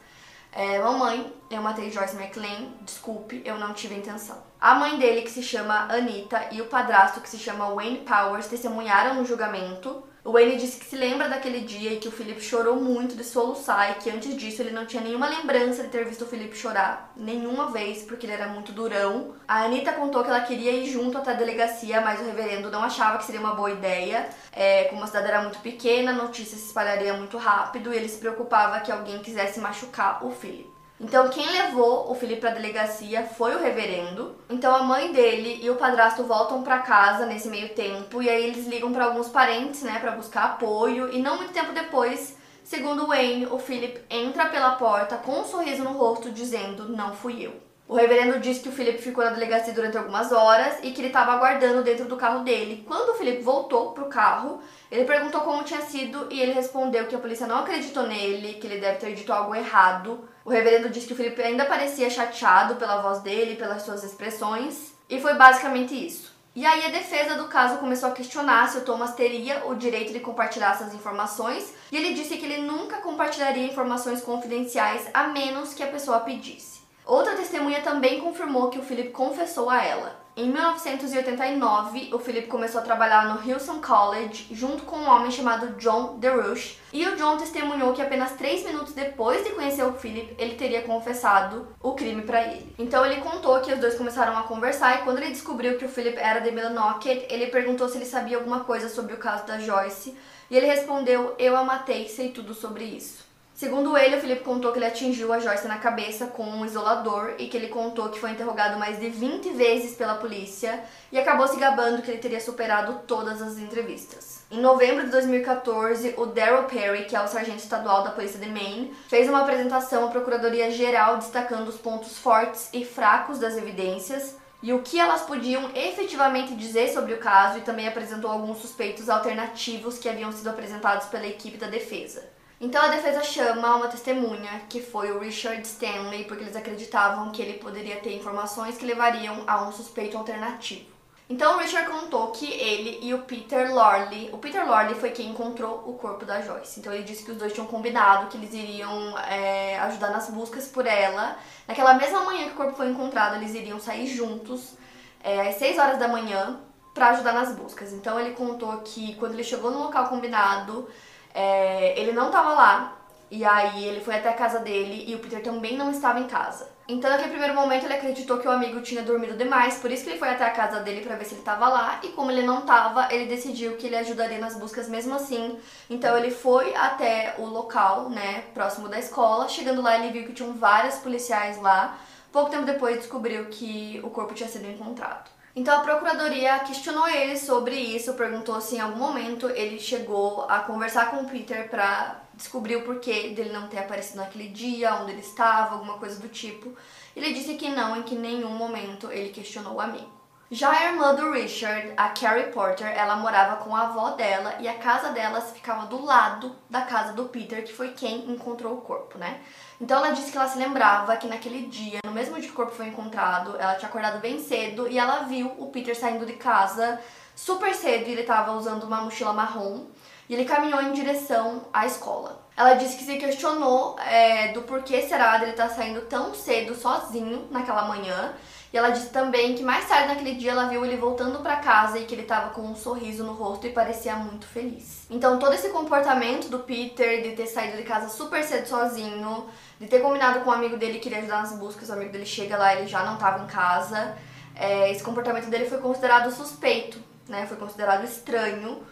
é, 0.52 0.80
mamãe, 0.80 1.32
eu 1.50 1.62
matei 1.62 1.92
Joyce 1.92 2.16
McLean, 2.16 2.72
desculpe, 2.82 3.44
eu 3.46 3.60
não 3.60 3.74
tive 3.74 3.94
intenção. 3.94 4.42
A 4.60 4.74
mãe 4.74 4.98
dele, 4.98 5.22
que 5.22 5.30
se 5.30 5.44
chama 5.44 5.88
Anita, 5.94 6.48
e 6.52 6.60
o 6.60 6.66
padrasto, 6.66 7.22
que 7.22 7.30
se 7.30 7.38
chama 7.38 7.74
Wayne 7.76 8.00
Powers, 8.00 8.48
testemunharam 8.48 9.14
no 9.14 9.26
julgamento. 9.26 10.04
O 10.24 10.34
Wayne 10.34 10.56
disse 10.56 10.80
que 10.80 10.86
se 10.86 10.96
lembra 10.96 11.28
daquele 11.28 11.62
dia 11.62 11.94
e 11.94 11.98
que 11.98 12.08
o 12.08 12.12
Felipe 12.12 12.42
chorou 12.42 12.76
muito 12.76 13.16
de 13.16 13.24
soluçar 13.24 13.92
e 13.92 13.96
que 13.96 14.10
antes 14.12 14.38
disso 14.38 14.62
ele 14.62 14.70
não 14.70 14.86
tinha 14.86 15.02
nenhuma 15.02 15.28
lembrança 15.28 15.82
de 15.82 15.90
ter 15.90 16.06
visto 16.06 16.26
o 16.26 16.28
Felipe 16.28 16.56
chorar, 16.56 17.12
nenhuma 17.18 17.72
vez, 17.72 18.04
porque 18.04 18.28
ele 18.28 18.34
era 18.34 18.48
muito 18.48 18.72
durão. 18.72 19.34
A 19.48 19.64
Anitta 19.64 19.94
contou 19.94 20.24
que 20.24 20.30
ela 20.30 20.42
queria 20.42 20.74
ir 20.74 20.86
junto 20.86 21.18
até 21.18 21.32
a 21.32 21.34
delegacia, 21.34 22.02
mas 22.02 22.20
o 22.20 22.24
reverendo 22.24 22.70
não 22.70 22.84
achava 22.84 23.18
que 23.18 23.26
seria 23.26 23.42
uma 23.42 23.56
boa 23.56 23.72
ideia. 23.72 24.30
É, 24.52 24.84
como 24.86 25.04
a 25.04 25.08
cidade 25.08 25.28
era 25.28 25.42
muito 25.42 25.58
pequena, 25.58 26.12
a 26.12 26.16
notícia 26.16 26.56
se 26.56 26.68
espalharia 26.68 27.16
muito 27.16 27.40
rápido 27.40 27.92
e 27.92 27.98
ele 27.98 28.08
se 28.08 28.20
preocupava 28.20 28.80
que 28.82 28.92
alguém 28.92 29.24
quisesse 29.24 29.60
machucar 29.60 30.24
o 30.24 30.30
Felipe. 30.30 30.71
Então, 31.04 31.30
quem 31.30 31.50
levou 31.50 32.12
o 32.12 32.14
Felipe 32.14 32.42
para 32.42 32.52
a 32.52 32.54
delegacia 32.54 33.24
foi 33.26 33.56
o 33.56 33.60
reverendo. 33.60 34.36
Então, 34.48 34.76
a 34.76 34.84
mãe 34.84 35.12
dele 35.12 35.60
e 35.60 35.68
o 35.68 35.76
padrasto 35.76 36.24
voltam 36.24 36.62
para 36.62 36.78
casa 36.78 37.26
nesse 37.26 37.48
meio 37.48 37.70
tempo 37.70 38.22
e 38.22 38.30
aí 38.30 38.46
eles 38.46 38.68
ligam 38.68 38.94
para 38.94 39.06
alguns 39.06 39.28
parentes, 39.28 39.82
né, 39.82 39.98
para 40.00 40.12
buscar 40.12 40.44
apoio. 40.44 41.12
E 41.12 41.20
não 41.20 41.38
muito 41.38 41.54
tempo 41.54 41.74
depois, 41.74 42.38
segundo 42.64 43.08
Wayne, 43.08 43.48
o 43.48 43.58
Philip 43.58 44.00
entra 44.12 44.46
pela 44.46 44.76
porta 44.76 45.18
com 45.18 45.40
um 45.40 45.44
sorriso 45.44 45.84
no 45.84 45.94
rosto 45.94 46.30
dizendo: 46.30 46.88
"Não 46.88 47.16
fui 47.16 47.48
eu". 47.48 47.54
O 47.88 47.96
reverendo 47.96 48.40
disse 48.40 48.62
que 48.62 48.70
o 48.70 48.72
Felipe 48.72 49.02
ficou 49.02 49.26
na 49.26 49.32
delegacia 49.32 49.74
durante 49.74 49.98
algumas 49.98 50.32
horas 50.32 50.78
e 50.84 50.92
que 50.92 51.02
ele 51.02 51.08
estava 51.08 51.34
aguardando 51.34 51.84
dentro 51.84 52.06
do 52.06 52.16
carro 52.16 52.44
dele. 52.44 52.86
Quando 52.88 53.10
o 53.10 53.16
Felipe 53.16 53.42
voltou 53.42 53.92
pro 53.92 54.06
carro, 54.06 54.62
ele 54.92 55.04
perguntou 55.04 55.42
como 55.42 55.64
tinha 55.64 55.82
sido 55.82 56.28
e 56.30 56.40
ele 56.40 56.54
respondeu 56.54 57.08
que 57.08 57.16
a 57.16 57.20
polícia 57.20 57.48
não 57.48 57.58
acreditou 57.58 58.04
nele, 58.04 58.54
que 58.54 58.68
ele 58.68 58.80
deve 58.80 59.00
ter 59.00 59.14
dito 59.16 59.34
algo 59.34 59.56
errado. 59.56 60.30
O 60.44 60.50
reverendo 60.50 60.90
disse 60.90 61.08
que 61.08 61.14
o 61.14 61.16
Felipe 61.16 61.42
ainda 61.42 61.66
parecia 61.66 62.10
chateado 62.10 62.76
pela 62.76 63.02
voz 63.02 63.20
dele, 63.20 63.56
pelas 63.56 63.84
suas 63.84 64.04
expressões, 64.04 64.94
e 65.10 65.20
foi 65.22 65.36
basicamente 65.36 65.94
isso. 65.94 66.32
E 66.56 66.66
aí 66.66 66.86
a 66.86 66.90
defesa 66.90 67.36
do 67.36 67.48
caso 67.48 67.78
começou 67.78 68.10
a 68.10 68.14
questionar 68.14 68.68
se 68.68 68.80
o 68.80 68.82
Thomas 68.82 69.14
teria 69.14 69.66
o 69.68 69.76
direito 69.76 70.12
de 70.12 70.20
compartilhar 70.20 70.72
essas 70.72 70.94
informações, 70.94 71.74
e 71.92 71.96
ele 71.96 72.14
disse 72.14 72.38
que 72.38 72.46
ele 72.46 72.62
nunca 72.62 72.98
compartilharia 72.98 73.66
informações 73.66 74.22
confidenciais 74.22 75.10
a 75.14 75.28
menos 75.28 75.74
que 75.74 75.84
a 75.84 75.88
pessoa 75.88 76.20
pedisse. 76.22 76.82
Outra 77.06 77.36
testemunha 77.36 77.82
também 77.82 78.20
confirmou 78.20 78.70
que 78.70 78.80
o 78.80 78.84
Philip 78.84 79.12
confessou 79.12 79.70
a 79.70 79.84
ela. 79.84 80.21
Em 80.34 80.50
1989, 80.50 82.12
o 82.14 82.20
Philip 82.20 82.48
começou 82.48 82.80
a 82.80 82.84
trabalhar 82.84 83.28
no 83.28 83.46
Hillsong 83.46 83.86
College 83.86 84.48
junto 84.52 84.84
com 84.84 84.96
um 84.96 85.10
homem 85.10 85.30
chamado 85.30 85.76
John 85.76 86.18
DeRouche, 86.20 86.78
e 86.94 87.06
o 87.06 87.18
John 87.18 87.36
testemunhou 87.36 87.92
que 87.92 88.02
apenas 88.02 88.32
três 88.32 88.64
minutos 88.64 88.94
depois 88.94 89.44
de 89.44 89.50
conhecer 89.50 89.84
o 89.84 89.92
Philip, 89.92 90.34
ele 90.38 90.56
teria 90.56 90.84
confessado 90.84 91.68
o 91.82 91.96
crime 91.96 92.22
para 92.22 92.48
ele. 92.48 92.74
Então 92.80 93.06
ele 93.06 93.20
contou 93.20 93.60
que 93.60 93.74
os 93.74 93.80
dois 93.80 93.96
começaram 93.96 94.38
a 94.38 94.44
conversar 94.44 95.00
e 95.00 95.04
quando 95.04 95.18
ele 95.18 95.32
descobriu 95.32 95.78
que 95.78 95.84
o 95.84 95.90
Philip 95.90 96.18
era 96.18 96.40
de 96.40 96.50
Millinocket, 96.50 97.26
ele 97.30 97.48
perguntou 97.48 97.90
se 97.90 97.98
ele 97.98 98.06
sabia 98.06 98.38
alguma 98.38 98.62
coisa 98.62 98.88
sobre 98.88 99.14
o 99.14 99.18
caso 99.18 99.46
da 99.46 99.60
Joyce, 99.60 100.18
e 100.50 100.56
ele 100.56 100.66
respondeu: 100.66 101.36
"Eu 101.38 101.58
a 101.58 101.64
matei, 101.66 102.08
sei 102.08 102.30
tudo 102.30 102.54
sobre 102.54 102.86
isso". 102.86 103.31
Segundo 103.62 103.96
ele, 103.96 104.16
o 104.16 104.20
Felipe 104.20 104.44
contou 104.44 104.72
que 104.72 104.80
ele 104.80 104.88
atingiu 104.88 105.32
a 105.32 105.38
Joyce 105.38 105.68
na 105.68 105.78
cabeça 105.78 106.26
com 106.26 106.44
um 106.44 106.66
isolador 106.66 107.36
e 107.38 107.48
que 107.48 107.56
ele 107.56 107.68
contou 107.68 108.10
que 108.10 108.20
foi 108.20 108.32
interrogado 108.32 108.80
mais 108.80 109.00
de 109.00 109.08
20 109.08 109.52
vezes 109.52 109.96
pela 109.96 110.16
polícia 110.16 110.84
e 111.12 111.20
acabou 111.20 111.48
se 111.48 111.60
gabando 111.60 112.02
que 112.02 112.10
ele 112.10 112.18
teria 112.18 112.42
superado 112.42 113.02
todas 113.06 113.40
as 113.40 113.60
entrevistas. 113.60 114.42
Em 114.50 114.60
novembro 114.60 115.06
de 115.06 115.12
2014, 115.12 116.16
o 116.18 116.26
Daryl 116.26 116.64
Perry, 116.64 117.06
que 117.06 117.16
é 117.16 117.22
o 117.22 117.28
sargento 117.28 117.60
estadual 117.60 118.04
da 118.04 118.10
polícia 118.10 118.40
de 118.40 118.50
Maine, 118.50 118.96
fez 119.08 119.30
uma 119.30 119.42
apresentação 119.42 120.08
à 120.08 120.08
Procuradoria 120.08 120.72
Geral 120.72 121.18
destacando 121.18 121.68
os 121.68 121.78
pontos 121.78 122.18
fortes 122.18 122.68
e 122.74 122.84
fracos 122.84 123.38
das 123.38 123.56
evidências 123.58 124.38
e 124.64 124.74
o 124.74 124.82
que 124.82 125.00
elas 125.00 125.22
podiam 125.22 125.70
efetivamente 125.76 126.56
dizer 126.56 126.88
sobre 126.88 127.14
o 127.14 127.20
caso 127.20 127.60
e 127.60 127.62
também 127.62 127.88
apresentou 127.88 128.32
alguns 128.32 128.58
suspeitos 128.58 129.08
alternativos 129.08 130.00
que 130.00 130.10
haviam 130.10 130.32
sido 130.32 130.50
apresentados 130.50 131.06
pela 131.10 131.28
equipe 131.28 131.60
da 131.60 131.68
defesa. 131.68 132.41
Então 132.62 132.80
a 132.80 132.90
defesa 132.90 133.24
chama 133.24 133.76
uma 133.76 133.88
testemunha, 133.88 134.62
que 134.70 134.80
foi 134.80 135.12
o 135.12 135.18
Richard 135.18 135.64
Stanley, 135.64 136.26
porque 136.26 136.44
eles 136.44 136.56
acreditavam 136.56 137.32
que 137.32 137.42
ele 137.42 137.58
poderia 137.58 138.00
ter 138.00 138.16
informações 138.16 138.78
que 138.78 138.86
levariam 138.86 139.44
a 139.48 139.64
um 139.64 139.72
suspeito 139.72 140.16
alternativo. 140.16 140.86
Então 141.28 141.56
o 141.56 141.60
Richard 141.60 141.90
contou 141.90 142.28
que 142.28 142.46
ele 142.46 143.00
e 143.02 143.16
o 143.16 143.24
Peter 143.24 143.74
Lorley, 143.74 144.30
o 144.32 144.38
Peter 144.38 144.64
Lorley 144.64 144.94
foi 144.94 145.10
quem 145.10 145.30
encontrou 145.30 145.86
o 145.88 145.94
corpo 145.94 146.24
da 146.24 146.40
Joyce. 146.40 146.80
Então 146.80 146.94
ele 146.94 147.02
disse 147.02 147.24
que 147.24 147.32
os 147.32 147.38
dois 147.38 147.52
tinham 147.52 147.66
combinado 147.66 148.28
que 148.28 148.38
eles 148.38 148.54
iriam 148.54 149.18
é, 149.18 149.80
ajudar 149.80 150.12
nas 150.12 150.30
buscas 150.30 150.68
por 150.68 150.86
ela. 150.86 151.36
Naquela 151.68 151.96
mesma 151.96 152.24
manhã 152.26 152.46
que 152.46 152.54
o 152.54 152.58
corpo 152.58 152.76
foi 152.76 152.90
encontrado, 152.90 153.38
eles 153.38 153.56
iriam 153.56 153.80
sair 153.80 154.06
juntos 154.06 154.76
é, 155.24 155.50
às 155.50 155.56
6 155.56 155.80
horas 155.80 155.98
da 155.98 156.08
manhã 156.08 156.60
para 156.94 157.10
ajudar 157.10 157.34
nas 157.34 157.56
buscas. 157.56 157.92
Então 157.92 158.20
ele 158.20 158.36
contou 158.36 158.78
que 158.82 159.16
quando 159.16 159.34
ele 159.34 159.44
chegou 159.44 159.72
no 159.72 159.80
local 159.82 160.10
combinado, 160.10 160.88
é, 161.34 162.00
ele 162.00 162.12
não 162.12 162.28
estava 162.28 162.54
lá, 162.54 162.98
e 163.32 163.46
aí 163.46 163.86
ele 163.86 164.02
foi 164.02 164.16
até 164.16 164.28
a 164.28 164.34
casa 164.34 164.60
dele 164.60 165.06
e 165.08 165.16
o 165.16 165.20
Peter 165.20 165.42
também 165.42 165.78
não 165.78 165.90
estava 165.90 166.20
em 166.20 166.28
casa. 166.28 166.70
Então, 166.86 167.10
naquele 167.10 167.30
primeiro 167.30 167.56
momento, 167.56 167.86
ele 167.86 167.94
acreditou 167.94 168.40
que 168.40 168.48
o 168.48 168.52
amigo 168.52 168.82
tinha 168.82 169.02
dormido 169.02 169.38
demais, 169.38 169.78
por 169.78 169.90
isso 169.90 170.04
que 170.04 170.10
ele 170.10 170.20
foi 170.20 170.28
até 170.28 170.44
a 170.44 170.50
casa 170.50 170.82
dele 170.82 171.00
para 171.00 171.16
ver 171.16 171.24
se 171.24 171.36
ele 171.36 171.40
estava 171.40 171.70
lá. 171.70 172.02
E 172.04 172.10
como 172.10 172.30
ele 172.30 172.44
não 172.44 172.60
estava, 172.60 173.08
ele 173.14 173.28
decidiu 173.28 173.78
que 173.78 173.88
ele 173.88 173.96
ajudaria 173.96 174.38
nas 174.38 174.58
buscas 174.58 174.90
mesmo 174.90 175.16
assim. 175.16 175.58
Então, 175.90 176.18
ele 176.18 176.30
foi 176.30 176.76
até 176.76 177.36
o 177.38 177.46
local, 177.46 178.10
né, 178.10 178.44
próximo 178.54 178.90
da 178.90 179.00
escola. 179.00 179.48
Chegando 179.48 179.82
lá, 179.82 179.98
ele 179.98 180.12
viu 180.12 180.28
que 180.28 180.34
tinham 180.34 180.52
vários 180.52 180.96
policiais 180.96 181.58
lá. 181.62 181.98
Pouco 182.34 182.50
tempo 182.52 182.66
depois, 182.66 182.98
descobriu 182.98 183.46
que 183.46 184.02
o 184.04 184.10
corpo 184.10 184.34
tinha 184.34 184.50
sido 184.50 184.68
encontrado. 184.70 185.30
Então 185.56 185.78
a 185.78 185.82
procuradoria 185.82 186.60
questionou 186.60 187.08
ele 187.10 187.38
sobre 187.38 187.76
isso, 187.76 188.14
perguntou 188.14 188.62
se 188.62 188.78
em 188.78 188.80
algum 188.80 189.00
momento 189.00 189.50
ele 189.50 189.80
chegou 189.80 190.46
a 190.50 190.60
conversar 190.60 191.12
com 191.12 191.18
o 191.18 191.30
Peter 191.30 191.70
para 191.70 192.22
descobrir 192.34 192.78
o 192.78 192.84
porquê 192.84 193.30
dele 193.30 193.52
não 193.52 193.68
ter 193.68 193.80
aparecido 193.80 194.20
naquele 194.20 194.48
dia, 194.48 194.96
onde 194.96 195.12
ele 195.12 195.20
estava, 195.20 195.76
alguma 195.76 195.98
coisa 195.98 196.20
do 196.20 196.30
tipo. 196.30 196.74
Ele 197.16 197.34
disse 197.34 197.56
que 197.56 197.68
não, 197.68 197.98
em 197.98 198.04
que 198.04 198.16
nenhum 198.16 198.52
momento 198.52 199.12
ele 199.12 199.30
questionou 199.30 199.76
o 199.76 199.82
amigo. 199.82 200.22
Já 200.50 200.70
a 200.70 200.86
irmã 200.86 201.16
do 201.16 201.32
Richard, 201.32 201.94
a 201.96 202.10
Carrie 202.10 202.52
Porter, 202.52 202.88
ela 202.88 203.16
morava 203.16 203.64
com 203.64 203.74
a 203.74 203.84
avó 203.84 204.12
dela 204.12 204.56
e 204.60 204.68
a 204.68 204.78
casa 204.78 205.12
delas 205.12 205.52
ficava 205.52 205.86
do 205.86 206.04
lado 206.04 206.54
da 206.70 206.82
casa 206.82 207.14
do 207.14 207.26
Peter, 207.26 207.64
que 207.64 207.72
foi 207.72 207.90
quem 207.90 208.30
encontrou 208.30 208.74
o 208.74 208.82
corpo, 208.82 209.18
né? 209.18 209.40
Então 209.82 209.98
ela 209.98 210.12
disse 210.12 210.32
que 210.32 210.38
ela 210.38 210.48
se 210.48 210.60
lembrava 210.60 211.18
que 211.18 211.28
naquele 211.28 211.66
dia, 211.66 212.00
no 212.06 212.12
mesmo 212.12 212.36
dia 212.36 212.46
que 212.46 212.54
o 212.54 212.56
corpo 212.56 212.72
foi 212.72 212.88
encontrado, 212.88 213.56
ela 213.58 213.74
tinha 213.74 213.90
acordado 213.90 214.20
bem 214.20 214.40
cedo 214.40 214.88
e 214.88 215.00
ela 215.00 215.24
viu 215.24 215.52
o 215.58 215.72
Peter 215.72 215.98
saindo 215.98 216.24
de 216.24 216.34
casa 216.34 217.00
super 217.36 217.74
cedo 217.74 218.08
e 218.08 218.12
ele 218.12 218.22
estava 218.22 218.52
usando 218.52 218.84
uma 218.84 219.02
mochila 219.02 219.34
marrom 219.34 219.88
e 220.30 220.36
ele 220.36 220.46
caminhou 220.46 220.80
em 220.84 220.94
direção 220.94 221.64
à 221.74 221.88
escola. 221.88 222.46
Ela 222.56 222.76
disse 222.76 222.96
que 222.96 223.04
se 223.04 223.18
questionou 223.18 223.98
é, 224.00 224.50
do 224.50 224.62
porquê 224.62 225.02
será 225.02 225.38
dele 225.38 225.52
estar 225.52 225.70
tá 225.70 225.74
saindo 225.74 226.02
tão 226.02 226.36
cedo 226.36 226.76
sozinho 226.76 227.48
naquela 227.50 227.86
manhã 227.86 228.36
e 228.74 228.78
ela 228.78 228.90
disse 228.90 229.10
também 229.10 229.54
que 229.54 229.64
mais 229.64 229.88
tarde 229.88 230.08
naquele 230.08 230.36
dia 230.36 230.52
ela 230.52 230.68
viu 230.68 230.86
ele 230.86 230.96
voltando 230.96 231.40
para 231.40 231.58
casa 231.58 232.00
e 232.00 232.06
que 232.06 232.16
ele 232.16 232.22
estava 232.22 232.52
com 232.52 232.62
um 232.62 232.76
sorriso 232.76 233.24
no 233.24 233.34
rosto 233.34 233.68
e 233.68 233.72
parecia 233.72 234.16
muito 234.16 234.46
feliz. 234.48 235.06
Então 235.10 235.38
todo 235.38 235.54
esse 235.54 235.70
comportamento 235.70 236.48
do 236.48 236.60
Peter 236.60 237.22
de 237.22 237.36
ter 237.36 237.48
saído 237.48 237.76
de 237.76 237.84
casa 237.84 238.08
super 238.08 238.42
cedo 238.44 238.66
sozinho, 238.68 239.46
de 239.80 239.88
ter 239.88 240.00
combinado 240.00 240.40
com 240.40 240.50
um 240.50 240.54
amigo 240.54 240.78
dele 240.78 241.00
que 241.00 241.10
iria 241.10 241.20
ajudar 241.20 241.42
nas 241.42 241.54
buscas, 241.58 241.90
o 241.90 241.94
amigo 241.94 242.12
dele 242.12 242.26
chega 242.26 242.58
lá, 242.58 242.74
ele 242.74 242.88
já 242.88 243.04
não 243.04 243.16
estava 243.16 243.44
em 243.44 243.48
casa. 243.48 244.16
É, 244.56 244.90
esse 244.90 245.04
comportamento 245.04 245.50
dele 245.50 245.66
foi 245.66 245.80
considerado 245.80 246.32
suspeito, 246.32 246.98
né? 247.28 247.46
Foi 247.48 247.58
considerado 247.58 248.06
estranho. 248.06 248.84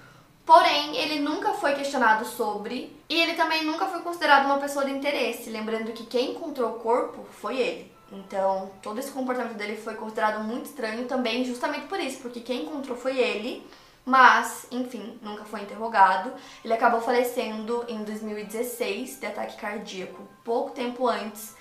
Porém, 0.45 0.97
ele 0.97 1.19
nunca 1.19 1.53
foi 1.53 1.75
questionado 1.75 2.25
sobre 2.25 2.97
e 3.07 3.21
ele 3.21 3.33
também 3.33 3.63
nunca 3.63 3.85
foi 3.85 4.01
considerado 4.01 4.45
uma 4.45 4.57
pessoa 4.57 4.83
de 4.83 4.91
interesse, 4.91 5.49
lembrando 5.49 5.91
que 5.93 6.05
quem 6.05 6.31
encontrou 6.31 6.71
o 6.71 6.79
corpo 6.79 7.23
foi 7.39 7.59
ele. 7.59 7.98
Então, 8.11 8.71
todo 8.81 8.99
esse 8.99 9.11
comportamento 9.11 9.55
dele 9.55 9.77
foi 9.77 9.95
considerado 9.95 10.43
muito 10.43 10.65
estranho 10.65 11.05
também, 11.05 11.45
justamente 11.45 11.87
por 11.87 11.99
isso, 11.99 12.19
porque 12.21 12.39
quem 12.39 12.63
encontrou 12.63 12.97
foi 12.97 13.17
ele, 13.17 13.65
mas, 14.05 14.65
enfim, 14.71 15.19
nunca 15.21 15.45
foi 15.45 15.61
interrogado. 15.61 16.31
Ele 16.63 16.73
acabou 16.73 17.01
falecendo 17.01 17.85
em 17.87 18.03
2016 18.03 19.19
de 19.19 19.25
ataque 19.25 19.57
cardíaco, 19.57 20.27
pouco 20.43 20.71
tempo 20.71 21.07
antes 21.07 21.55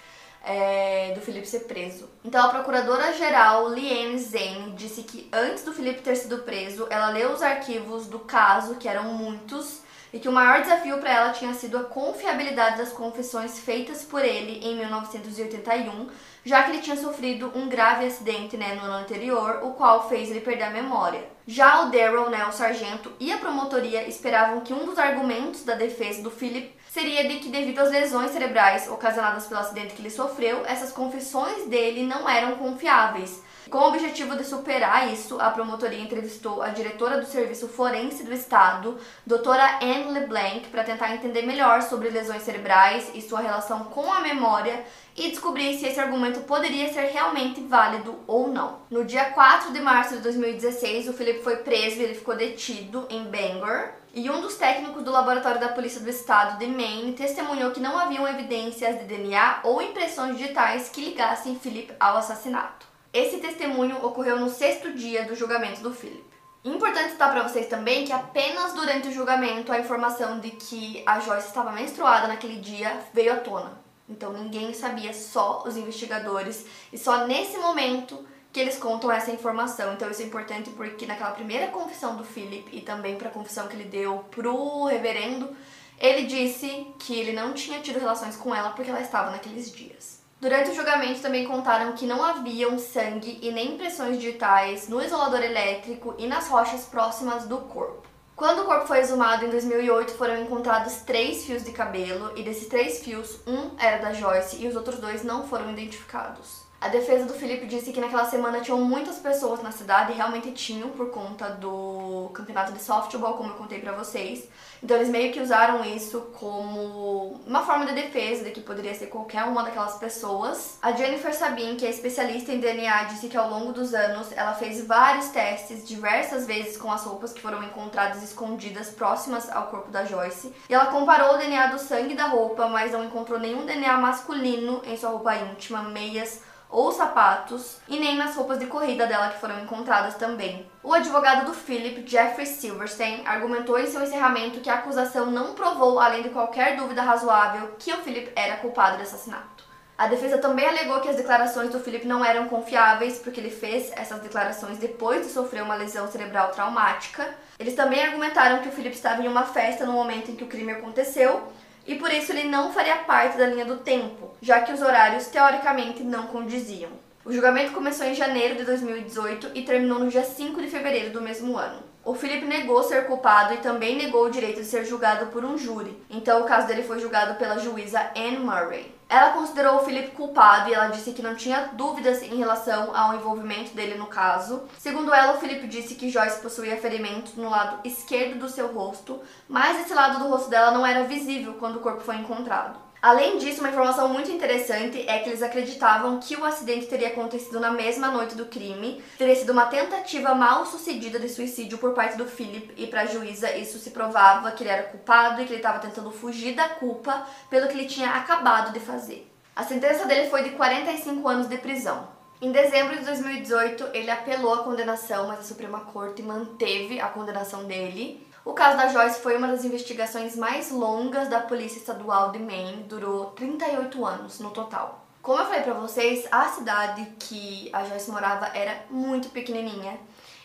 é, 0.45 1.13
do 1.15 1.21
Felipe 1.21 1.47
ser 1.47 1.61
preso. 1.61 2.09
Então, 2.25 2.47
a 2.47 2.49
procuradora-geral 2.49 3.69
Liane 3.69 4.19
Zane 4.19 4.73
disse 4.73 5.03
que 5.03 5.29
antes 5.33 5.63
do 5.63 5.73
Felipe 5.73 6.01
ter 6.01 6.17
sido 6.17 6.39
preso, 6.39 6.87
ela 6.89 7.11
leu 7.11 7.33
os 7.33 7.43
arquivos 7.43 8.07
do 8.07 8.21
caso, 8.21 8.77
que 8.77 8.89
eram 8.89 9.13
muitos, 9.13 9.83
e 10.13 10.19
que 10.19 10.29
o 10.29 10.33
maior 10.33 10.63
desafio 10.63 10.99
para 10.99 11.13
ela 11.13 11.33
tinha 11.33 11.53
sido 11.53 11.77
a 11.77 11.85
confiabilidade 11.85 12.79
das 12.79 12.93
confissões 12.93 13.59
feitas 13.59 14.05
por 14.05 14.25
ele 14.25 14.67
em 14.67 14.77
1981, 14.77 16.09
já 16.49 16.63
que 16.63 16.71
ele 16.71 16.81
tinha 16.81 16.97
sofrido 16.97 17.53
um 17.55 17.69
grave 17.69 18.07
acidente 18.07 18.57
né, 18.57 18.75
no 18.75 18.81
ano 18.81 18.95
anterior, 18.95 19.61
o 19.65 19.75
qual 19.75 20.09
fez 20.09 20.31
ele 20.31 20.41
perder 20.41 20.65
a 20.65 20.71
memória. 20.71 21.23
Já 21.47 21.83
o 21.83 21.91
Daryl, 21.91 22.31
né, 22.31 22.47
o 22.47 22.53
sargento, 22.53 23.13
e 23.21 23.31
a 23.31 23.37
promotoria 23.37 24.09
esperavam 24.09 24.63
que 24.63 24.73
um 24.73 24.87
dos 24.87 24.99
argumentos 24.99 25.63
da 25.63 25.75
defesa 25.75 26.23
do 26.23 26.31
Philip 26.31 26.75
seria 26.89 27.29
de 27.29 27.37
que, 27.37 27.51
devido 27.51 27.81
às 27.81 27.91
lesões 27.91 28.31
cerebrais 28.31 28.89
ocasionadas 28.89 29.47
pelo 29.47 29.61
acidente 29.61 29.93
que 29.93 30.01
ele 30.01 30.09
sofreu, 30.09 30.65
essas 30.65 30.91
confissões 30.91 31.67
dele 31.67 32.03
não 32.03 32.27
eram 32.27 32.57
confiáveis 32.57 33.43
com 33.71 33.79
o 33.79 33.89
objetivo 33.89 34.35
de 34.35 34.45
superar 34.45 35.13
isso, 35.13 35.39
a 35.39 35.51
promotoria 35.51 36.01
entrevistou 36.01 36.63
a 36.63 36.69
diretora 36.69 37.21
do 37.21 37.27
Serviço 37.27 37.69
Forense 37.69 38.25
do 38.25 38.33
Estado, 38.33 38.97
doutora 39.27 39.79
Anne 39.83 40.11
LeBlanc, 40.11 40.69
para 40.69 40.85
tentar 40.85 41.15
entender 41.15 41.43
melhor 41.43 41.83
sobre 41.83 42.09
lesões 42.09 42.43
cerebrais 42.43 43.11
e 43.13 43.21
sua 43.21 43.41
relação 43.41 43.85
com 43.85 44.11
a 44.11 44.21
memória 44.21 44.83
e 45.19 45.31
descobrir 45.31 45.77
se 45.79 45.87
esse 45.87 45.99
argumento 45.99 46.41
poderia 46.41 46.93
ser 46.93 47.07
realmente 47.07 47.61
válido 47.61 48.19
ou 48.27 48.49
não. 48.49 48.79
No 48.91 49.05
dia 49.05 49.27
4 49.27 49.73
de 49.73 49.81
março 49.81 50.17
de 50.17 50.23
2016, 50.23 51.09
o 51.09 51.13
Felipe 51.13 51.43
foi 51.43 51.57
preso 51.57 51.99
e 51.99 52.05
ele 52.05 52.15
ficou 52.15 52.37
detido 52.37 53.07
em 53.11 53.25
Bangor. 53.25 53.91
E 54.15 54.31
um 54.31 54.41
dos 54.41 54.57
técnicos 54.57 55.03
do 55.03 55.11
laboratório 55.11 55.61
da 55.61 55.69
Polícia 55.69 56.01
do 56.01 56.09
Estado 56.09 56.59
de 56.59 56.67
Maine 56.67 57.13
testemunhou 57.13 57.73
que 57.73 57.81
não 57.81 57.99
haviam 57.99 58.27
evidências 58.27 58.99
de 58.99 59.05
DNA 59.05 59.61
ou 59.65 59.83
impressões 59.83 60.37
digitais 60.37 60.89
que 60.89 61.05
ligassem 61.05 61.59
Philip 61.59 61.93
ao 62.01 62.17
assassinato. 62.17 62.87
Esse 63.13 63.39
testemunho 63.39 64.05
ocorreu 64.05 64.39
no 64.39 64.49
sexto 64.49 64.93
dia 64.93 65.25
do 65.25 65.35
julgamento 65.35 65.83
do 65.83 65.93
Philip. 65.93 66.25
Importante 66.65 67.13
citar 67.13 67.31
para 67.31 67.43
vocês 67.43 67.67
também 67.67 68.05
que 68.05 68.13
apenas 68.13 68.73
durante 68.73 69.09
o 69.09 69.13
julgamento 69.13 69.73
a 69.73 69.79
informação 69.79 70.41
de 70.41 70.51
que 70.51 71.03
a 71.07 71.21
Joyce 71.21 71.49
estava 71.49 71.73
menstruada 71.73 72.29
naquele 72.29 72.61
dia 72.61 73.01
veio 73.13 73.33
à 73.33 73.37
tona. 73.37 73.88
Então 74.09 74.33
ninguém 74.33 74.73
sabia, 74.73 75.13
só 75.13 75.63
os 75.67 75.77
investigadores, 75.77 76.65
e 76.93 76.99
só 76.99 77.27
nesse 77.27 77.59
momento 77.59 78.27
que 78.53 78.61
eles 78.61 78.79
contam 78.79 79.11
essa 79.13 79.31
informação. 79.31 79.93
Então 79.93 80.11
isso 80.11 80.23
é 80.23 80.25
importante 80.25 80.71
porque 80.71 81.07
naquela 81.07 81.33
primeira 81.33 81.69
confissão 81.69 82.17
do 82.17 82.25
Philip 82.25 82.75
e 82.77 82.81
também 82.81 83.17
para 83.17 83.29
a 83.29 83.33
confissão 83.33 83.69
que 83.69 83.77
ele 83.77 83.85
deu 83.85 84.25
pro 84.31 84.87
reverendo, 84.87 85.55
ele 85.99 86.25
disse 86.27 86.87
que 86.99 87.15
ele 87.19 87.33
não 87.33 87.53
tinha 87.53 87.81
tido 87.81 87.99
relações 87.99 88.37
com 88.37 88.55
ela 88.55 88.71
porque 88.71 88.91
ela 88.91 89.01
estava 89.01 89.31
naqueles 89.31 89.71
dias. 89.71 90.19
Durante 90.41 90.71
o 90.71 90.75
julgamento 90.75 91.21
também 91.21 91.45
contaram 91.47 91.93
que 91.95 92.07
não 92.07 92.23
haviam 92.23 92.79
sangue 92.79 93.41
e 93.43 93.51
nem 93.51 93.75
impressões 93.75 94.19
digitais 94.19 94.89
no 94.89 95.03
isolador 95.03 95.43
elétrico 95.43 96.15
e 96.17 96.29
nas 96.29 96.47
rochas 96.49 96.85
próximas 96.85 97.45
do 97.47 97.59
corpo. 97.59 98.07
Quando 98.39 98.63
o 98.63 98.67
corpo 98.67 98.87
foi 98.87 99.01
exumado 99.01 99.45
em 99.45 99.51
2008, 99.51 100.13
foram 100.13 100.41
encontrados 100.41 100.99
três 100.99 101.45
fios 101.45 101.65
de 101.65 101.73
cabelo 101.73 102.31
e 102.39 102.45
desses 102.45 102.69
três 102.69 103.01
fios, 103.01 103.41
um 103.45 103.73
era 103.77 104.01
da 104.01 104.13
Joyce 104.13 104.63
e 104.63 104.69
os 104.69 104.77
outros 104.77 105.01
dois 105.01 105.25
não 105.25 105.49
foram 105.49 105.73
identificados. 105.73 106.68
A 106.81 106.87
defesa 106.87 107.25
do 107.25 107.35
Felipe 107.35 107.67
disse 107.67 107.93
que 107.93 108.01
naquela 108.01 108.25
semana 108.25 108.61
tinham 108.61 108.81
muitas 108.81 109.17
pessoas 109.17 109.61
na 109.61 109.73
cidade, 109.73 110.13
e 110.13 110.15
realmente 110.15 110.53
tinham 110.53 110.91
por 110.91 111.11
conta 111.11 111.51
do 111.51 112.31
campeonato 112.33 112.73
de 112.73 112.81
softball, 112.81 113.35
como 113.35 113.51
eu 113.51 113.57
contei 113.57 113.81
para 113.81 113.93
vocês. 113.93 114.49
Então 114.81 114.97
eles 114.97 115.09
meio 115.09 115.33
que 115.33 115.41
usaram 115.41 115.85
isso 115.85 116.21
como 116.39 117.41
uma 117.45 117.65
forma 117.65 117.85
de 117.85 117.95
defesa 117.95 118.45
de 118.45 118.53
que 118.53 118.61
poderia 118.61 118.95
ser 118.95 119.07
qualquer 119.07 119.43
uma 119.43 119.65
daquelas 119.65 119.97
pessoas. 119.97 120.79
A 120.81 120.93
Jennifer 120.93 121.35
Sabin, 121.35 121.75
que 121.75 121.85
é 121.85 121.91
especialista 121.91 122.53
em 122.53 122.61
DNA, 122.61 123.05
disse 123.05 123.27
que 123.27 123.37
ao 123.37 123.51
longo 123.51 123.73
dos 123.73 123.93
anos 123.93 124.31
ela 124.31 124.55
fez 124.55 124.87
vários 124.87 125.31
testes 125.31 125.87
diversas 125.87 126.47
vezes 126.47 126.77
com 126.77 126.93
as 126.93 127.03
roupas 127.03 127.33
que 127.33 127.43
foram 127.43 127.61
encontradas 127.65 128.23
escondidas 128.23 128.91
próximas 128.91 129.51
ao 129.51 129.67
corpo 129.67 129.91
da 129.91 130.05
Joyce. 130.05 130.55
E 130.71 130.75
ela 130.75 130.87
comparou 130.87 131.35
o 131.35 131.39
DNA 131.39 131.67
do 131.67 131.79
sangue 131.81 132.15
da 132.15 132.29
roupa, 132.29 132.69
mas 132.69 132.93
não 132.93 133.05
encontrou 133.05 133.41
nenhum 133.41 133.67
DNA 133.67 133.99
masculino 133.99 134.81
em 134.85 134.97
sua 134.97 135.11
roupa 135.11 135.35
íntima, 135.35 135.83
meias 135.83 136.41
ou 136.71 136.93
sapatos, 136.93 137.79
e 137.89 137.99
nem 137.99 138.17
nas 138.17 138.35
roupas 138.37 138.59
de 138.59 138.67
corrida 138.67 139.07
dela 139.07 139.31
que 139.31 139.41
foram 139.41 139.61
encontradas 139.61 140.15
também. 140.17 140.67
O 140.83 140.93
advogado 140.93 141.47
do 141.47 141.55
Philip, 141.55 142.09
Jeffrey 142.09 142.47
Silverstein, 142.47 143.23
argumentou 143.27 143.79
em 143.79 143.87
seu 143.87 144.03
encerramento 144.03 144.61
que 144.61 144.71
a 144.71 144.75
acusação 144.75 145.27
não 145.27 145.55
provou, 145.55 145.99
além 145.99 146.23
de 146.23 146.31
qualquer 146.31 146.77
dúvida 146.77 147.03
razoável, 147.03 147.75
que 147.79 147.93
o 147.93 147.99
Philip 147.99 148.33
era 148.37 148.57
culpado 148.59 148.97
do 148.97 149.03
assassinato. 149.03 149.59
A 149.99 150.07
defesa 150.07 150.39
também 150.39 150.65
alegou 150.65 151.01
que 151.01 151.09
as 151.09 151.17
declarações 151.17 151.71
do 151.71 151.81
Philip 151.81 152.07
não 152.07 152.25
eram 152.25 152.49
confiáveis, 152.49 153.19
porque 153.19 153.41
ele 153.41 153.51
fez 153.51 153.91
essas 153.97 154.21
declarações 154.21 154.79
depois 154.79 155.27
de 155.27 155.33
sofrer 155.33 155.61
uma 155.61 155.75
lesão 155.75 156.09
cerebral 156.09 156.53
traumática. 156.53 157.29
Eles 157.59 157.75
também 157.75 158.05
argumentaram 158.05 158.63
que 158.63 158.69
o 158.69 158.73
Philip 158.73 158.95
estava 158.95 159.21
em 159.21 159.27
uma 159.27 159.45
festa 159.45 159.85
no 159.85 159.93
momento 159.93 160.31
em 160.31 160.37
que 160.37 160.45
o 160.45 160.47
crime 160.47 160.71
aconteceu 160.71 161.43
e 161.89 161.95
por 161.95 162.13
isso 162.13 162.33
ele 162.33 162.45
não 162.45 162.71
faria 162.71 162.97
parte 162.99 163.39
da 163.39 163.47
linha 163.47 163.65
do 163.65 163.79
tempo, 163.79 164.31
já 164.43 164.61
que 164.61 164.73
os 164.73 164.83
horários 164.83 165.27
teoricamente 165.29 166.03
não 166.03 166.27
condiziam. 166.27 166.91
O 167.25 167.33
julgamento 167.33 167.73
começou 167.73 168.07
em 168.07 168.15
janeiro 168.15 168.57
de 168.57 168.65
2018 168.65 169.53
e 169.55 169.63
terminou 169.63 169.99
no 169.99 170.11
dia 170.11 170.23
5 170.23 170.61
de 170.61 170.69
fevereiro 170.69 171.11
do 171.11 171.23
mesmo 171.23 171.57
ano. 171.57 171.88
O 172.09 172.15
Philip 172.15 172.47
negou 172.47 172.83
ser 172.83 173.07
culpado 173.07 173.53
e 173.53 173.59
também 173.59 173.95
negou 173.95 174.25
o 174.25 174.31
direito 174.31 174.63
de 174.63 174.67
ser 174.67 174.83
julgado 174.83 175.27
por 175.27 175.45
um 175.45 175.59
júri, 175.59 175.95
então 176.09 176.41
o 176.41 176.45
caso 176.45 176.67
dele 176.67 176.83
foi 176.83 176.99
julgado 176.99 177.35
pela 177.35 177.59
juíza 177.59 178.01
Anne 178.17 178.39
Murray. 178.39 178.95
Ela 179.11 179.33
considerou 179.33 179.77
o 179.77 179.85
Philip 179.85 180.13
culpado 180.13 180.71
e 180.71 180.75
ela 180.75 180.89
disse 180.89 181.13
que 181.13 181.21
não 181.21 181.35
tinha 181.35 181.69
dúvidas 181.75 182.23
em 182.23 182.35
relação 182.37 182.97
ao 182.97 183.15
envolvimento 183.15 183.75
dele 183.75 183.97
no 183.99 184.07
caso. 184.07 184.63
Segundo 184.79 185.13
ela, 185.13 185.35
o 185.35 185.39
Philip 185.39 185.67
disse 185.67 185.97
que 185.97 186.09
Joyce 186.09 186.41
possuía 186.41 186.79
ferimentos 186.79 187.35
no 187.35 187.51
lado 187.51 187.81
esquerdo 187.85 188.39
do 188.39 188.49
seu 188.49 188.69
rosto, 188.69 189.21
mas 189.47 189.79
esse 189.79 189.93
lado 189.93 190.19
do 190.19 190.31
rosto 190.31 190.49
dela 190.49 190.71
não 190.71 190.87
era 190.87 191.05
visível 191.05 191.57
quando 191.59 191.77
o 191.77 191.81
corpo 191.81 192.01
foi 192.01 192.17
encontrado. 192.17 192.88
Além 193.01 193.39
disso, 193.39 193.61
uma 193.61 193.69
informação 193.69 194.09
muito 194.09 194.31
interessante 194.31 195.09
é 195.09 195.21
que 195.21 195.29
eles 195.29 195.43
acreditavam 195.43 196.19
que 196.19 196.35
o 196.35 196.45
acidente 196.45 196.87
teria 196.87 197.09
acontecido 197.09 197.61
na 197.61 197.71
mesma 197.71 198.11
noite 198.11 198.35
do 198.35 198.47
crime, 198.47 199.03
teria 199.17 199.37
sido 199.37 199.53
uma 199.53 199.67
tentativa 199.67 200.35
mal 200.35 200.67
sucedida 200.67 201.19
de 201.21 201.29
suicídio 201.29 201.79
por 201.79 201.93
parte 201.93 202.17
do 202.17 202.27
Philip, 202.27 202.75
e 202.77 202.89
para 202.89 203.03
a 203.03 203.07
juíza 203.07 203.57
isso 203.57 203.79
se 203.79 203.91
provava 203.91 204.51
que 204.51 204.65
ele 204.65 204.71
era 204.71 204.83
culpado 204.83 205.41
e 205.41 205.45
que 205.45 205.53
ele 205.53 205.61
estava 205.61 205.79
tentando 205.79 206.11
fugir 206.11 206.57
da 206.57 206.69
culpa 206.71 207.25
pelo 207.49 207.69
que 207.69 207.79
ele 207.79 207.87
tinha 207.87 208.11
acabado 208.11 208.73
de 208.73 208.81
fazer. 208.81 209.31
A 209.55 209.63
sentença 209.63 210.05
dele 210.05 210.29
foi 210.29 210.43
de 210.43 210.51
45 210.51 211.29
anos 211.29 211.49
de 211.49 211.59
prisão. 211.59 212.09
Em 212.41 212.53
dezembro 212.53 212.97
de 212.97 213.05
2018, 213.05 213.91
ele 213.93 214.11
apelou 214.11 214.55
a 214.55 214.63
condenação, 214.63 215.27
mas 215.27 215.41
a 215.41 215.43
Suprema 215.43 215.81
Corte 215.81 216.23
manteve 216.23 217.01
a 217.01 217.09
condenação 217.09 217.65
dele. 217.65 218.25
O 218.45 218.53
caso 218.53 218.77
da 218.77 218.89
Joyce 218.89 219.21
foi 219.21 219.37
uma 219.37 219.49
das 219.49 219.65
investigações 219.65 220.37
mais 220.37 220.71
longas 220.71 221.29
da 221.29 221.41
Polícia 221.41 221.79
Estadual 221.79 222.31
de 222.31 222.39
Maine, 222.39 222.85
durou 222.85 223.27
38 223.33 224.05
anos 224.05 224.41
no 224.41 224.51
total. 224.51 225.05
Como 225.21 225.41
eu 225.41 225.47
falei 225.47 225.63
para 225.63 225.75
vocês, 225.75 226.27
a 226.31 226.49
cidade 226.49 227.07
que 227.19 227.69
a 227.73 227.85
Joyce 227.85 228.11
morava 228.11 228.47
era 228.55 228.85
muito 228.89 229.29
pequenininha. 229.29 229.99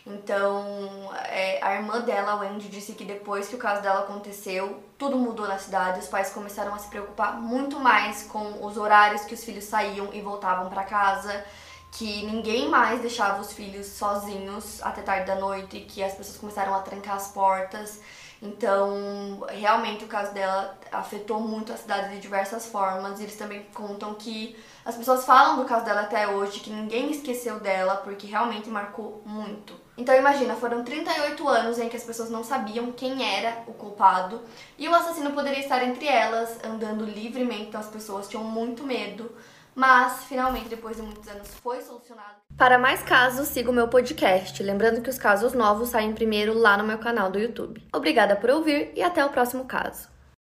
Então, 0.06 1.10
é, 1.30 1.64
a 1.64 1.76
irmã 1.76 2.02
dela, 2.02 2.36
Wendy, 2.36 2.68
disse 2.68 2.92
que 2.92 3.06
depois 3.06 3.48
que 3.48 3.56
o 3.56 3.58
caso 3.58 3.82
dela 3.82 4.02
aconteceu, 4.02 4.84
tudo 4.98 5.16
mudou 5.18 5.48
na 5.48 5.58
cidade. 5.58 6.00
Os 6.00 6.08
pais 6.08 6.32
começaram 6.32 6.74
a 6.74 6.78
se 6.78 6.90
preocupar 6.90 7.40
muito 7.40 7.80
mais 7.80 8.24
com 8.24 8.66
os 8.66 8.76
horários 8.76 9.24
que 9.24 9.34
os 9.34 9.44
filhos 9.44 9.64
saíam 9.64 10.10
e 10.12 10.20
voltavam 10.20 10.70
para 10.70 10.84
casa 10.84 11.46
que 11.94 12.26
ninguém 12.26 12.70
mais 12.70 13.02
deixava 13.02 13.40
os 13.40 13.54
filhos 13.54 13.86
sozinhos 13.86 14.82
até 14.82 15.02
tarde 15.04 15.28
da 15.28 15.36
noite, 15.36 15.82
que 15.82 16.04
as 16.04 16.14
pessoas 16.14 16.38
começaram 16.38 16.74
a 16.74 16.80
trancar 16.80 17.16
as 17.16 17.28
portas. 17.28 18.02
Então, 18.42 19.46
realmente 19.48 20.04
o 20.04 20.08
caso 20.08 20.34
dela 20.34 20.78
afetou 20.92 21.40
muito 21.40 21.72
a 21.72 21.78
cidade 21.78 22.16
de 22.16 22.20
diversas 22.20 22.66
formas. 22.66 23.20
E 23.20 23.24
eles 23.24 23.38
também 23.38 23.66
contam 23.74 24.16
que 24.16 24.56
as 24.84 24.96
pessoas 24.96 25.24
falam 25.24 25.58
do 25.58 25.66
caso 25.66 25.86
dela 25.86 26.02
até 26.02 26.28
hoje, 26.28 26.60
que 26.60 26.72
ninguém 26.72 27.12
esqueceu 27.12 27.60
dela, 27.60 27.98
porque 27.98 28.26
realmente 28.28 28.70
marcou 28.70 29.22
muito. 29.24 29.74
Então 29.96 30.16
imagina, 30.16 30.56
foram 30.56 30.84
38 30.84 31.48
anos 31.48 31.78
em 31.78 31.88
que 31.88 31.96
as 31.96 32.04
pessoas 32.04 32.30
não 32.32 32.44
sabiam 32.44 32.92
quem 32.92 33.24
era 33.38 33.64
o 33.68 33.74
culpado 33.74 34.42
e 34.80 34.90
o 34.90 34.96
assassino 34.96 35.32
poderia 35.32 35.60
estar 35.60 35.84
entre 35.84 36.08
elas, 36.08 36.58
andando 36.66 37.06
livremente, 37.06 37.68
então 37.68 37.80
as 37.80 37.88
pessoas 37.88 38.28
tinham 38.28 38.44
muito 38.44 38.84
medo 38.84 39.32
mas 39.76 40.26
finalmente, 40.26 40.70
depois 40.70 40.96
de 40.96 41.02
muitos 41.02 41.28
anos, 41.28 41.48
foi 41.62 41.82
solucionado. 41.82 42.36
Para 42.58 42.78
mais 42.78 43.02
casos, 43.02 43.48
siga 43.48 43.72
o 43.72 43.74
meu 43.74 43.88
podcast. 43.88 44.62
Lembrando 44.62 45.02
que 45.02 45.10
os 45.10 45.18
casos 45.18 45.54
novos 45.54 45.90
saem 45.90 46.14
primeiro 46.14 46.54
lá 46.54 46.78
no 46.78 46.84
meu 46.84 47.00
canal 47.00 47.32
do 47.32 47.40
YouTube. 47.40 47.86
Obrigada 47.94 48.36
por 48.36 48.50
ouvir 48.50 48.92
e 48.96 49.02
até 49.02 49.26
o 49.26 49.30
próximo 49.30 49.66
caso. 49.66 50.13